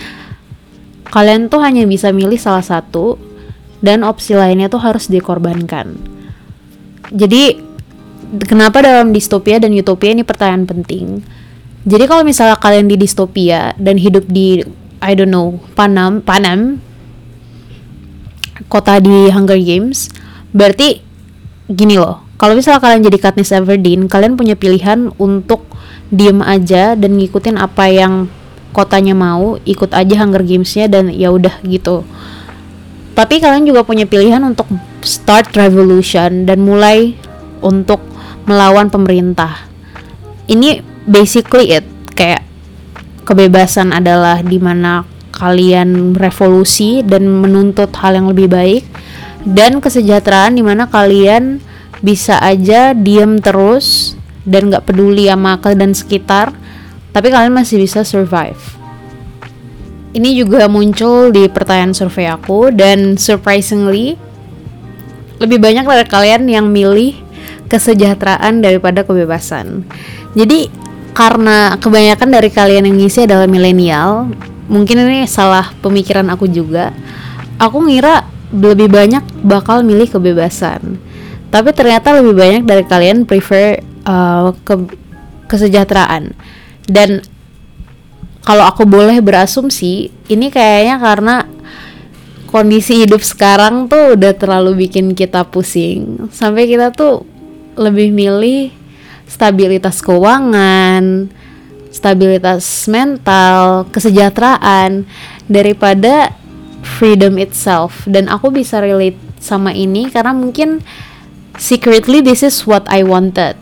kalian 1.11 1.51
tuh 1.51 1.59
hanya 1.59 1.83
bisa 1.83 2.15
milih 2.15 2.39
salah 2.39 2.63
satu 2.63 3.19
dan 3.83 4.01
opsi 4.07 4.33
lainnya 4.33 4.71
tuh 4.71 4.79
harus 4.79 5.11
dikorbankan. 5.11 5.97
Jadi 7.11 7.59
kenapa 8.47 8.81
dalam 8.81 9.11
distopia 9.11 9.59
dan 9.59 9.75
utopia 9.75 10.15
ini 10.15 10.23
pertanyaan 10.23 10.65
penting? 10.65 11.21
Jadi 11.85 12.03
kalau 12.09 12.25
misalnya 12.25 12.57
kalian 12.57 12.89
di 12.89 12.97
distopia 12.97 13.77
dan 13.77 14.01
hidup 14.01 14.25
di 14.25 14.65
I 15.05 15.13
don't 15.13 15.29
know 15.29 15.61
Panam 15.77 16.17
Panam 16.25 16.81
kota 18.65 18.97
di 18.97 19.29
Hunger 19.29 19.61
Games, 19.61 20.09
berarti 20.49 21.03
gini 21.69 22.01
loh. 22.01 22.25
Kalau 22.35 22.57
misalnya 22.57 22.81
kalian 22.81 23.05
jadi 23.05 23.17
Katniss 23.21 23.55
Everdeen, 23.55 24.11
kalian 24.11 24.35
punya 24.35 24.57
pilihan 24.57 25.13
untuk 25.21 25.63
diem 26.11 26.43
aja 26.43 26.97
dan 26.97 27.15
ngikutin 27.15 27.55
apa 27.55 27.87
yang 27.87 28.27
kotanya 28.75 29.15
mau, 29.15 29.55
ikut 29.63 29.95
aja 29.95 30.13
Hunger 30.19 30.43
Games-nya 30.43 30.91
dan 30.91 31.07
ya 31.13 31.31
udah 31.31 31.63
gitu. 31.63 32.03
Tapi 33.15 33.39
kalian 33.39 33.63
juga 33.63 33.87
punya 33.87 34.03
pilihan 34.03 34.43
untuk 34.43 34.67
start 34.99 35.55
revolution 35.55 36.43
dan 36.43 36.59
mulai 36.59 37.15
untuk 37.63 38.03
melawan 38.43 38.91
pemerintah. 38.91 39.63
Ini 40.51 40.94
basically 41.05 41.73
it 41.73 41.85
kayak 42.13 42.45
kebebasan 43.25 43.93
adalah 43.93 44.41
di 44.41 44.57
mana 44.61 45.05
kalian 45.35 46.15
revolusi 46.15 47.03
dan 47.03 47.27
menuntut 47.27 47.91
hal 47.99 48.15
yang 48.15 48.27
lebih 48.31 48.47
baik 48.47 48.85
dan 49.45 49.83
kesejahteraan 49.83 50.57
di 50.57 50.63
mana 50.65 50.89
kalian 50.89 51.61
bisa 52.01 52.39
aja 52.41 52.95
diem 52.95 53.37
terus 53.41 54.17
dan 54.45 54.69
nggak 54.69 54.85
peduli 54.89 55.27
sama 55.29 55.57
dan 55.73 55.91
sekitar 55.91 56.53
tapi 57.11 57.31
kalian 57.31 57.55
masih 57.55 57.79
bisa 57.79 58.03
survive. 58.03 58.59
Ini 60.15 60.31
juga 60.35 60.71
muncul 60.71 61.31
di 61.35 61.47
pertanyaan 61.51 61.91
survei 61.91 62.27
aku 62.31 62.71
dan 62.71 63.19
surprisingly 63.19 64.15
lebih 65.43 65.59
banyak 65.59 65.83
dari 65.83 66.07
kalian 66.07 66.47
yang 66.47 66.71
milih 66.71 67.19
kesejahteraan 67.67 68.63
daripada 68.63 69.03
kebebasan. 69.03 69.83
Jadi 70.35 70.71
karena 71.15 71.79
kebanyakan 71.79 72.29
dari 72.29 72.51
kalian 72.51 72.91
yang 72.91 72.99
ngisi 72.99 73.23
adalah 73.23 73.47
milenial 73.47 74.27
mungkin 74.67 75.05
ini 75.07 75.23
salah 75.29 75.71
pemikiran 75.79 76.27
aku 76.27 76.49
juga. 76.49 76.91
Aku 77.55 77.79
ngira 77.87 78.27
lebih 78.51 78.91
banyak 78.91 79.23
bakal 79.45 79.81
milih 79.81 80.11
kebebasan. 80.11 80.99
Tapi 81.49 81.71
ternyata 81.71 82.11
lebih 82.19 82.35
banyak 82.35 82.63
dari 82.67 82.83
kalian 82.83 83.23
prefer 83.23 83.79
uh, 84.03 84.51
ke 84.67 84.75
kesejahteraan. 85.47 86.35
Dan 86.83 87.23
kalau 88.43 88.67
aku 88.67 88.83
boleh 88.83 89.17
berasumsi 89.23 90.11
ini 90.27 90.51
kayaknya 90.51 90.99
karena 90.99 91.35
kondisi 92.51 93.07
hidup 93.07 93.23
sekarang 93.23 93.87
tuh 93.87 94.19
udah 94.19 94.35
terlalu 94.35 94.85
bikin 94.85 95.15
kita 95.15 95.47
pusing. 95.47 96.27
Sampai 96.35 96.67
kita 96.67 96.91
tuh 96.91 97.23
lebih 97.79 98.11
milih 98.11 98.84
stabilitas 99.25 99.99
keuangan, 100.01 101.29
stabilitas 101.89 102.63
mental, 102.91 103.87
kesejahteraan 103.89 105.07
daripada 105.47 106.35
freedom 106.83 107.39
itself. 107.41 108.05
Dan 108.05 108.27
aku 108.27 108.51
bisa 108.51 108.83
relate 108.83 109.17
sama 109.41 109.71
ini 109.71 110.09
karena 110.09 110.33
mungkin 110.33 110.81
secretly 111.57 112.19
this 112.19 112.43
is 112.43 112.63
what 112.67 112.83
I 112.91 113.01
wanted. 113.07 113.55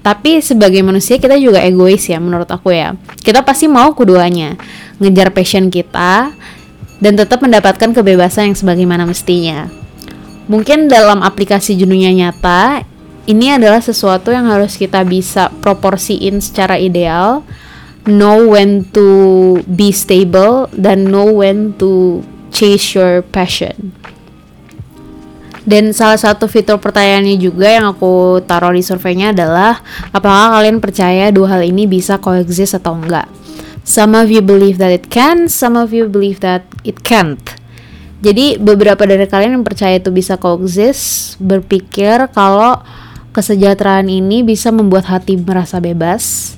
Tapi 0.00 0.40
sebagai 0.40 0.80
manusia 0.80 1.20
kita 1.20 1.36
juga 1.36 1.60
egois 1.60 2.08
ya 2.08 2.16
menurut 2.16 2.48
aku 2.48 2.72
ya. 2.72 2.96
Kita 3.20 3.44
pasti 3.44 3.68
mau 3.68 3.92
keduanya, 3.92 4.56
ngejar 4.96 5.28
passion 5.28 5.68
kita 5.68 6.32
dan 7.04 7.12
tetap 7.16 7.44
mendapatkan 7.44 7.92
kebebasan 7.92 8.52
yang 8.52 8.56
sebagaimana 8.56 9.04
mestinya. 9.04 9.68
Mungkin 10.48 10.88
dalam 10.88 11.20
aplikasi 11.20 11.76
dunia 11.76 12.10
nyata 12.16 12.82
ini 13.30 13.54
adalah 13.54 13.78
sesuatu 13.78 14.34
yang 14.34 14.50
harus 14.50 14.74
kita 14.74 15.06
bisa 15.06 15.54
proporsiin 15.62 16.42
secara 16.42 16.74
ideal. 16.74 17.46
Know 18.10 18.50
when 18.50 18.88
to 18.96 19.60
be 19.68 19.94
stable 19.94 20.66
dan 20.74 21.12
know 21.12 21.30
when 21.30 21.76
to 21.78 22.24
chase 22.50 22.98
your 22.98 23.22
passion. 23.22 23.94
Dan 25.62 25.94
salah 25.94 26.18
satu 26.18 26.50
fitur 26.50 26.82
pertanyaannya 26.82 27.38
juga 27.38 27.70
yang 27.70 27.86
aku 27.94 28.42
taruh 28.42 28.74
di 28.74 28.82
surveinya 28.82 29.30
adalah 29.30 29.78
apakah 30.10 30.58
kalian 30.58 30.82
percaya 30.82 31.30
dua 31.30 31.54
hal 31.54 31.62
ini 31.62 31.86
bisa 31.86 32.18
coexist 32.18 32.74
atau 32.80 32.98
enggak? 32.98 33.30
Some 33.86 34.18
of 34.18 34.32
you 34.32 34.42
believe 34.42 34.82
that 34.82 34.90
it 34.90 35.12
can 35.12 35.46
some 35.46 35.78
of 35.78 35.94
you 35.94 36.10
believe 36.10 36.42
that 36.42 36.66
it 36.82 37.04
can't. 37.06 37.38
Jadi 38.20 38.58
beberapa 38.58 39.04
dari 39.04 39.24
kalian 39.28 39.60
yang 39.60 39.64
percaya 39.64 40.00
itu 40.00 40.10
bisa 40.10 40.40
coexist 40.40 41.36
berpikir 41.38 42.28
kalau 42.32 42.80
kesejahteraan 43.30 44.10
ini 44.10 44.42
bisa 44.42 44.74
membuat 44.74 45.06
hati 45.06 45.38
merasa 45.38 45.78
bebas 45.78 46.54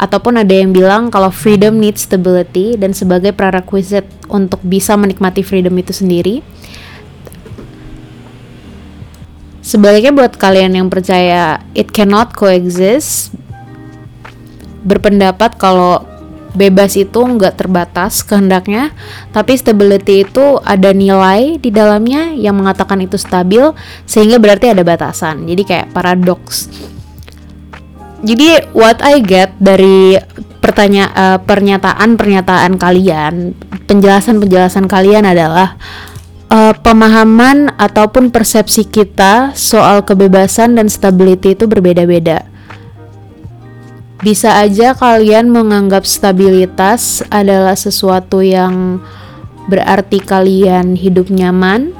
ataupun 0.00 0.40
ada 0.40 0.54
yang 0.56 0.72
bilang 0.72 1.12
kalau 1.12 1.28
freedom 1.28 1.76
needs 1.76 2.08
stability 2.08 2.74
dan 2.74 2.96
sebagai 2.96 3.36
prerequisite 3.36 4.08
untuk 4.32 4.58
bisa 4.64 4.96
menikmati 4.96 5.44
freedom 5.44 5.76
itu 5.76 5.92
sendiri. 5.92 6.40
Sebaliknya 9.60 10.10
buat 10.10 10.34
kalian 10.34 10.74
yang 10.74 10.88
percaya 10.88 11.62
it 11.76 11.92
cannot 11.94 12.34
coexist 12.34 13.30
berpendapat 14.82 15.60
kalau 15.60 16.02
bebas 16.52 16.98
itu 16.98 17.20
nggak 17.20 17.58
terbatas 17.60 18.22
kehendaknya, 18.26 18.90
tapi 19.30 19.54
stability 19.56 20.26
itu 20.26 20.58
ada 20.62 20.90
nilai 20.90 21.56
di 21.58 21.70
dalamnya 21.70 22.34
yang 22.34 22.58
mengatakan 22.58 23.00
itu 23.02 23.18
stabil, 23.18 23.74
sehingga 24.04 24.38
berarti 24.38 24.70
ada 24.70 24.82
batasan. 24.82 25.46
Jadi 25.46 25.62
kayak 25.66 25.90
paradoks. 25.94 26.70
Jadi 28.20 28.72
what 28.76 29.00
I 29.00 29.24
get 29.24 29.56
dari 29.56 30.20
pertanya 30.60 31.08
uh, 31.16 31.38
pernyataan-pernyataan 31.40 32.76
kalian, 32.76 33.56
penjelasan-penjelasan 33.88 34.84
kalian 34.92 35.24
adalah 35.24 35.80
uh, 36.52 36.76
pemahaman 36.76 37.72
ataupun 37.80 38.28
persepsi 38.28 38.84
kita 38.84 39.56
soal 39.56 40.04
kebebasan 40.04 40.76
dan 40.76 40.92
stability 40.92 41.56
itu 41.56 41.64
berbeda-beda 41.64 42.44
bisa 44.20 44.60
aja 44.60 44.92
kalian 44.92 45.48
menganggap 45.48 46.04
stabilitas 46.04 47.24
adalah 47.32 47.72
sesuatu 47.72 48.44
yang 48.44 49.00
berarti 49.64 50.20
kalian 50.20 50.92
hidup 50.92 51.32
nyaman 51.32 51.96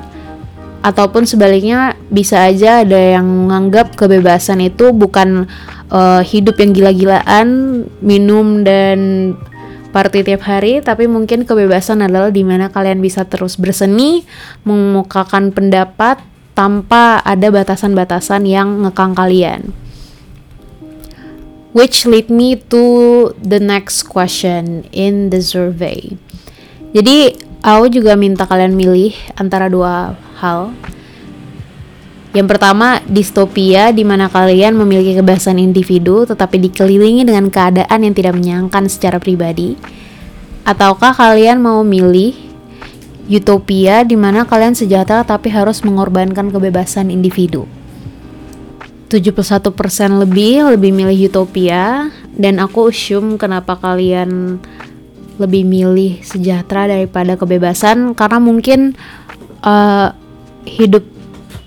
ataupun 0.84 1.24
sebaliknya 1.24 1.96
bisa 2.12 2.44
aja 2.44 2.84
ada 2.84 3.16
yang 3.16 3.24
menganggap 3.24 3.96
kebebasan 3.96 4.64
itu 4.64 4.92
bukan 4.92 5.48
uh, 5.88 6.20
hidup 6.20 6.60
yang 6.60 6.72
gila-gilaan 6.76 7.48
minum 8.04 8.64
dan 8.64 9.32
party 9.92 10.24
tiap 10.24 10.44
hari 10.44 10.84
tapi 10.84 11.08
mungkin 11.08 11.48
kebebasan 11.48 12.04
adalah 12.04 12.28
di 12.28 12.44
mana 12.44 12.68
kalian 12.68 13.00
bisa 13.00 13.24
terus 13.24 13.56
berseni 13.56 14.28
mengemukakan 14.68 15.56
pendapat 15.56 16.20
tanpa 16.52 17.20
ada 17.24 17.48
batasan-batasan 17.48 18.44
yang 18.44 18.84
ngekang 18.84 19.16
kalian 19.16 19.72
which 21.72 22.06
lead 22.06 22.30
me 22.30 22.58
to 22.70 22.82
the 23.38 23.62
next 23.62 24.10
question 24.10 24.86
in 24.90 25.30
the 25.30 25.38
survey. 25.38 26.18
Jadi, 26.90 27.38
aku 27.62 27.86
juga 27.92 28.18
minta 28.18 28.48
kalian 28.48 28.74
milih 28.74 29.14
antara 29.38 29.70
dua 29.70 30.18
hal. 30.42 30.74
Yang 32.30 32.46
pertama, 32.46 33.02
distopia 33.10 33.90
di 33.90 34.06
mana 34.06 34.30
kalian 34.30 34.78
memiliki 34.78 35.18
kebebasan 35.18 35.58
individu 35.58 36.26
tetapi 36.26 36.62
dikelilingi 36.70 37.26
dengan 37.26 37.50
keadaan 37.50 38.06
yang 38.06 38.14
tidak 38.14 38.38
menyenangkan 38.38 38.86
secara 38.86 39.18
pribadi. 39.18 39.74
Ataukah 40.62 41.10
kalian 41.10 41.58
mau 41.58 41.82
milih 41.82 42.34
utopia 43.26 44.06
di 44.06 44.14
mana 44.14 44.46
kalian 44.46 44.78
sejahtera 44.78 45.26
tapi 45.26 45.50
harus 45.50 45.82
mengorbankan 45.82 46.54
kebebasan 46.54 47.10
individu? 47.10 47.66
71% 49.10 49.74
lebih 50.22 50.70
lebih 50.70 50.94
milih 50.94 51.28
utopia. 51.28 52.08
Dan 52.30 52.62
aku 52.62 52.94
assume 52.94 53.34
kenapa 53.36 53.74
kalian 53.74 54.62
lebih 55.42 55.66
milih 55.66 56.22
sejahtera 56.22 56.86
daripada 56.86 57.34
kebebasan. 57.34 58.14
Karena 58.14 58.38
mungkin 58.38 58.94
uh, 59.66 60.14
hidup 60.62 61.02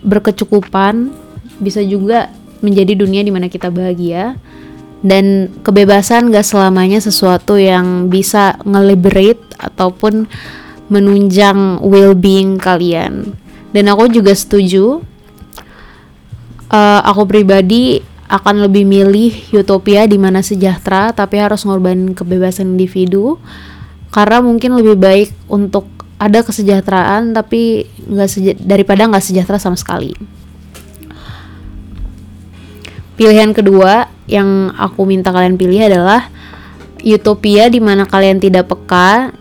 berkecukupan 0.07 1.11
bisa 1.59 1.83
juga 1.83 2.31
menjadi 2.63 2.95
dunia 2.95 3.21
di 3.21 3.31
mana 3.35 3.51
kita 3.51 3.67
bahagia. 3.67 4.39
Dan 5.03 5.51
kebebasan 5.67 6.31
gak 6.31 6.47
selamanya 6.47 7.03
sesuatu 7.03 7.59
yang 7.59 8.07
bisa 8.07 8.55
ngeliberate 8.63 9.43
ataupun 9.59 10.31
menunjang 10.87 11.83
well-being 11.83 12.55
kalian. 12.55 13.35
Dan 13.75 13.91
aku 13.91 14.07
juga 14.07 14.31
setuju 14.31 15.03
uh, 16.73 16.99
aku 17.05 17.29
pribadi 17.29 18.01
akan 18.25 18.65
lebih 18.65 18.89
milih 18.89 19.53
utopia 19.53 20.09
di 20.09 20.17
mana 20.17 20.41
sejahtera 20.41 21.13
tapi 21.13 21.37
harus 21.37 21.61
ngorbanin 21.69 22.17
kebebasan 22.17 22.73
individu 22.73 23.37
karena 24.09 24.41
mungkin 24.41 24.73
lebih 24.81 24.97
baik 24.97 25.29
untuk 25.45 25.85
ada 26.17 26.41
kesejahteraan 26.41 27.37
tapi 27.37 27.85
nggak 28.09 28.29
seja 28.29 28.53
daripada 28.57 29.05
nggak 29.05 29.21
sejahtera 29.21 29.61
sama 29.61 29.77
sekali. 29.77 30.15
Pilihan 33.13 33.53
kedua 33.53 34.09
yang 34.25 34.73
aku 34.73 35.05
minta 35.05 35.29
kalian 35.29 35.59
pilih 35.59 35.85
adalah 35.85 36.33
utopia 37.03 37.67
di 37.67 37.83
mana 37.83 38.07
kalian 38.07 38.39
tidak 38.39 38.71
peka 38.71 39.35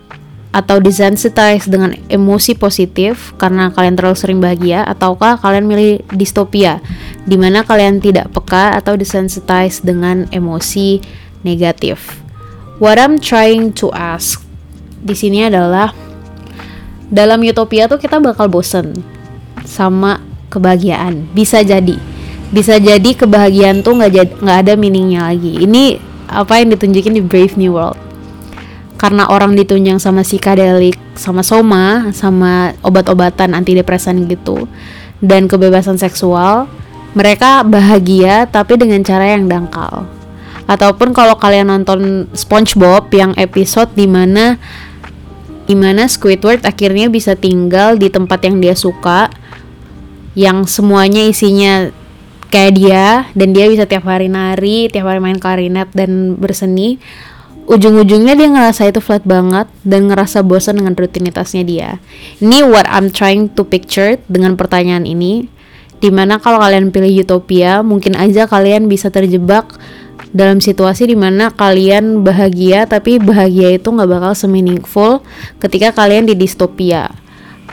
atau 0.52 0.76
desensitize 0.84 1.64
dengan 1.64 1.96
emosi 2.12 2.52
positif 2.52 3.32
karena 3.40 3.72
kalian 3.72 3.96
terlalu 3.96 4.16
sering 4.20 4.38
bahagia 4.38 4.84
ataukah 4.84 5.40
kalian 5.40 5.64
milih 5.64 6.04
distopia 6.12 6.84
di 7.24 7.40
mana 7.40 7.64
kalian 7.64 8.04
tidak 8.04 8.28
peka 8.36 8.76
atau 8.76 8.92
desensitize 8.92 9.80
dengan 9.80 10.28
emosi 10.28 11.00
negatif. 11.40 12.20
What 12.76 13.00
I'm 13.00 13.16
trying 13.16 13.72
to 13.80 13.88
ask 13.96 14.44
di 15.00 15.16
sini 15.16 15.48
adalah 15.48 15.96
dalam 17.08 17.40
utopia 17.40 17.88
tuh 17.88 17.96
kita 17.96 18.20
bakal 18.20 18.52
bosen 18.52 18.92
sama 19.64 20.20
kebahagiaan. 20.52 21.32
Bisa 21.32 21.64
jadi, 21.64 21.96
bisa 22.52 22.76
jadi 22.76 23.10
kebahagiaan 23.16 23.80
tuh 23.80 23.96
nggak 23.96 24.68
ada 24.68 24.76
meaningnya 24.76 25.32
lagi. 25.32 25.64
Ini 25.64 25.96
apa 26.28 26.60
yang 26.60 26.76
ditunjukin 26.76 27.16
di 27.16 27.22
Brave 27.24 27.56
New 27.56 27.72
World 27.72 28.11
karena 29.02 29.26
orang 29.26 29.58
ditunjang 29.58 29.98
sama 29.98 30.22
psikodelik, 30.22 30.94
sama 31.18 31.42
soma, 31.42 32.14
sama 32.14 32.70
obat-obatan 32.86 33.50
antidepresan 33.50 34.30
gitu, 34.30 34.70
dan 35.18 35.50
kebebasan 35.50 35.98
seksual, 35.98 36.70
mereka 37.10 37.66
bahagia 37.66 38.46
tapi 38.46 38.78
dengan 38.78 39.02
cara 39.02 39.34
yang 39.34 39.50
dangkal. 39.50 40.06
Ataupun 40.70 41.10
kalau 41.10 41.34
kalian 41.34 41.74
nonton 41.74 42.30
SpongeBob 42.30 43.10
yang 43.10 43.34
episode 43.34 43.90
di 43.98 44.06
mana 44.06 44.54
di 45.66 45.74
mana 45.74 46.06
Squidward 46.06 46.62
akhirnya 46.62 47.10
bisa 47.10 47.34
tinggal 47.34 47.98
di 47.98 48.06
tempat 48.06 48.46
yang 48.46 48.62
dia 48.62 48.78
suka, 48.78 49.34
yang 50.38 50.62
semuanya 50.62 51.26
isinya 51.26 51.90
kayak 52.54 52.72
dia 52.78 53.06
dan 53.34 53.50
dia 53.50 53.66
bisa 53.66 53.82
tiap 53.82 54.06
hari 54.06 54.30
nari, 54.30 54.86
tiap 54.94 55.10
hari 55.10 55.18
main 55.18 55.42
klarinet 55.42 55.90
dan 55.90 56.38
berseni. 56.38 57.02
Ujung-ujungnya 57.72 58.36
dia 58.36 58.52
ngerasa 58.52 58.92
itu 58.92 59.00
flat 59.00 59.24
banget 59.24 59.64
dan 59.80 60.12
ngerasa 60.12 60.44
bosan 60.44 60.76
dengan 60.76 60.92
rutinitasnya 60.92 61.64
dia. 61.64 61.90
Ini 62.36 62.68
what 62.68 62.84
I'm 62.84 63.08
trying 63.08 63.48
to 63.56 63.64
picture 63.64 64.20
dengan 64.28 64.60
pertanyaan 64.60 65.08
ini. 65.08 65.48
Di 65.96 66.12
mana 66.12 66.36
kalau 66.36 66.60
kalian 66.60 66.92
pilih 66.92 67.24
utopia, 67.24 67.80
mungkin 67.80 68.12
aja 68.12 68.44
kalian 68.44 68.92
bisa 68.92 69.08
terjebak 69.08 69.80
dalam 70.36 70.60
situasi 70.60 71.08
di 71.08 71.16
mana 71.16 71.48
kalian 71.48 72.20
bahagia 72.20 72.84
tapi 72.84 73.16
bahagia 73.16 73.80
itu 73.80 73.88
nggak 73.88 74.10
bakal 74.20 74.32
semeaningful 74.36 75.24
ketika 75.56 75.96
kalian 75.96 76.28
di 76.28 76.36
distopia. 76.36 77.08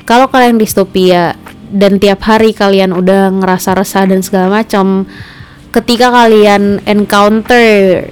Kalau 0.07 0.31
kalian 0.31 0.55
distopia 0.55 1.35
dan 1.75 1.99
tiap 1.99 2.23
hari 2.23 2.55
kalian 2.55 2.95
udah 2.95 3.35
ngerasa 3.35 3.75
resah 3.75 4.07
dan 4.07 4.23
segala 4.23 4.63
macam 4.63 5.03
ketika 5.75 6.07
kalian 6.07 6.79
encounter 6.87 8.07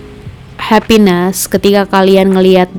happiness 0.57 1.45
ketika 1.45 1.85
kalian 1.87 2.33
ngelihat 2.33 2.69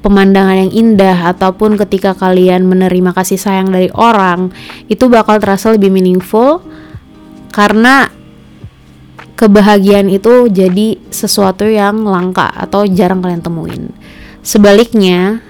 pemandangan 0.00 0.66
yang 0.68 0.72
indah 0.72 1.34
ataupun 1.34 1.74
ketika 1.74 2.14
kalian 2.14 2.66
menerima 2.66 3.10
kasih 3.10 3.38
sayang 3.38 3.74
dari 3.74 3.90
orang 3.90 4.54
itu 4.86 5.10
bakal 5.10 5.42
terasa 5.42 5.74
lebih 5.74 5.90
meaningful 5.90 6.62
karena 7.50 8.12
kebahagiaan 9.36 10.08
itu 10.08 10.48
jadi 10.48 10.96
sesuatu 11.12 11.68
yang 11.68 12.06
langka 12.08 12.48
atau 12.54 12.88
jarang 12.88 13.20
kalian 13.20 13.42
temuin. 13.44 13.90
Sebaliknya 14.46 15.44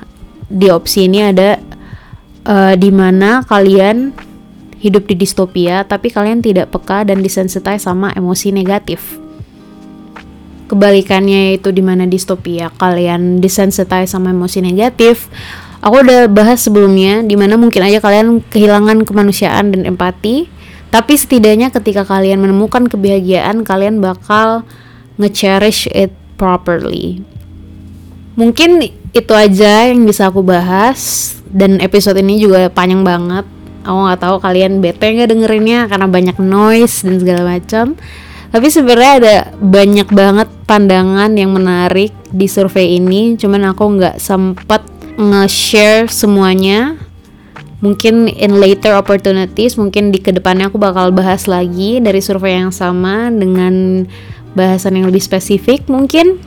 di 0.48 0.72
opsi 0.72 1.06
ini 1.06 1.30
ada 1.30 1.60
uh, 2.48 2.74
di 2.74 2.90
mana 2.90 3.44
kalian 3.44 4.16
hidup 4.80 5.04
di 5.04 5.20
distopia 5.20 5.84
tapi 5.84 6.08
kalian 6.08 6.40
tidak 6.40 6.72
peka 6.72 7.04
dan 7.04 7.20
disensitize 7.20 7.84
sama 7.84 8.10
emosi 8.16 8.56
negatif. 8.56 9.25
Kebalikannya 10.66 11.54
yaitu 11.54 11.70
di 11.70 11.78
mana 11.78 12.10
distopia 12.10 12.74
kalian 12.74 13.38
disensitize 13.38 14.10
sama 14.10 14.34
emosi 14.34 14.62
negatif. 14.62 15.30
Aku 15.78 16.02
udah 16.02 16.26
bahas 16.26 16.66
sebelumnya 16.66 17.22
di 17.22 17.38
mana 17.38 17.54
mungkin 17.54 17.86
aja 17.86 18.02
kalian 18.02 18.42
kehilangan 18.50 19.06
kemanusiaan 19.06 19.70
dan 19.70 19.86
empati, 19.86 20.50
tapi 20.90 21.14
setidaknya 21.14 21.70
ketika 21.70 22.02
kalian 22.02 22.42
menemukan 22.42 22.90
kebahagiaan 22.90 23.62
kalian 23.62 24.02
bakal 24.02 24.66
nge-cherish 25.22 25.86
it 25.94 26.10
properly. 26.34 27.22
Mungkin 28.34 28.82
itu 29.14 29.32
aja 29.32 29.86
yang 29.86 30.02
bisa 30.02 30.26
aku 30.28 30.42
bahas 30.42 31.32
dan 31.48 31.78
episode 31.78 32.18
ini 32.18 32.42
juga 32.42 32.66
panjang 32.68 33.06
banget 33.06 33.46
aku 33.86 33.98
nggak 34.10 34.20
tahu 34.20 34.36
kalian 34.42 34.82
bete 34.82 35.06
nggak 35.14 35.30
dengerinnya 35.30 35.86
karena 35.86 36.06
banyak 36.10 36.36
noise 36.42 37.06
dan 37.06 37.22
segala 37.22 37.42
macam 37.46 37.94
tapi 38.50 38.66
sebenarnya 38.70 39.12
ada 39.20 39.36
banyak 39.58 40.08
banget 40.10 40.48
pandangan 40.64 41.30
yang 41.34 41.54
menarik 41.54 42.14
di 42.30 42.46
survei 42.46 42.98
ini 42.98 43.34
cuman 43.38 43.72
aku 43.72 43.84
nggak 43.98 44.16
sempat 44.18 44.82
nge-share 45.16 46.10
semuanya 46.12 46.98
mungkin 47.80 48.26
in 48.26 48.56
later 48.56 48.96
opportunities 48.96 49.76
mungkin 49.76 50.10
di 50.10 50.20
ke 50.20 50.32
depannya 50.32 50.72
aku 50.72 50.80
bakal 50.80 51.12
bahas 51.12 51.44
lagi 51.44 52.00
dari 52.00 52.24
survei 52.24 52.56
yang 52.56 52.72
sama 52.72 53.28
dengan 53.28 54.04
bahasan 54.56 54.96
yang 54.96 55.06
lebih 55.12 55.20
spesifik 55.20 55.84
mungkin 55.86 56.40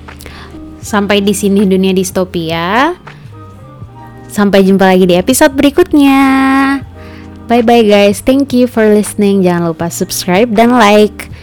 sampai 0.82 1.22
di 1.22 1.38
sini 1.38 1.70
dunia 1.70 1.94
distopia 1.94 2.98
sampai 4.30 4.66
jumpa 4.66 4.90
lagi 4.90 5.06
di 5.06 5.16
episode 5.18 5.54
berikutnya 5.54 6.22
Bye 7.50 7.66
bye 7.66 7.82
guys. 7.82 8.22
Thank 8.22 8.54
you 8.54 8.70
for 8.70 8.86
listening. 8.86 9.42
Jangan 9.42 9.74
lupa 9.74 9.90
subscribe 9.90 10.54
dan 10.54 10.70
like. 10.78 11.34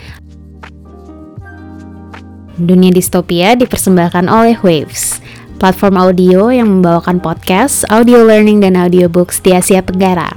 Dunia 2.57 2.93
Distopia 2.93 3.53
dipersembahkan 3.55 4.27
oleh 4.33 4.57
Waves, 4.65 5.21
platform 5.61 6.01
audio 6.01 6.49
yang 6.49 6.81
membawakan 6.81 7.21
podcast, 7.21 7.85
audio 7.93 8.25
learning, 8.25 8.65
dan 8.65 8.77
audiobooks 8.77 9.41
di 9.45 9.53
Asia 9.53 9.85
Tenggara. 9.85 10.33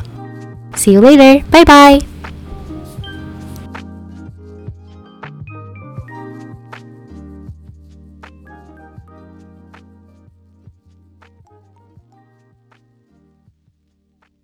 See 0.75 0.95
you 0.95 1.01
later. 1.01 1.41
Bye 1.49 1.65
bye. 1.65 2.18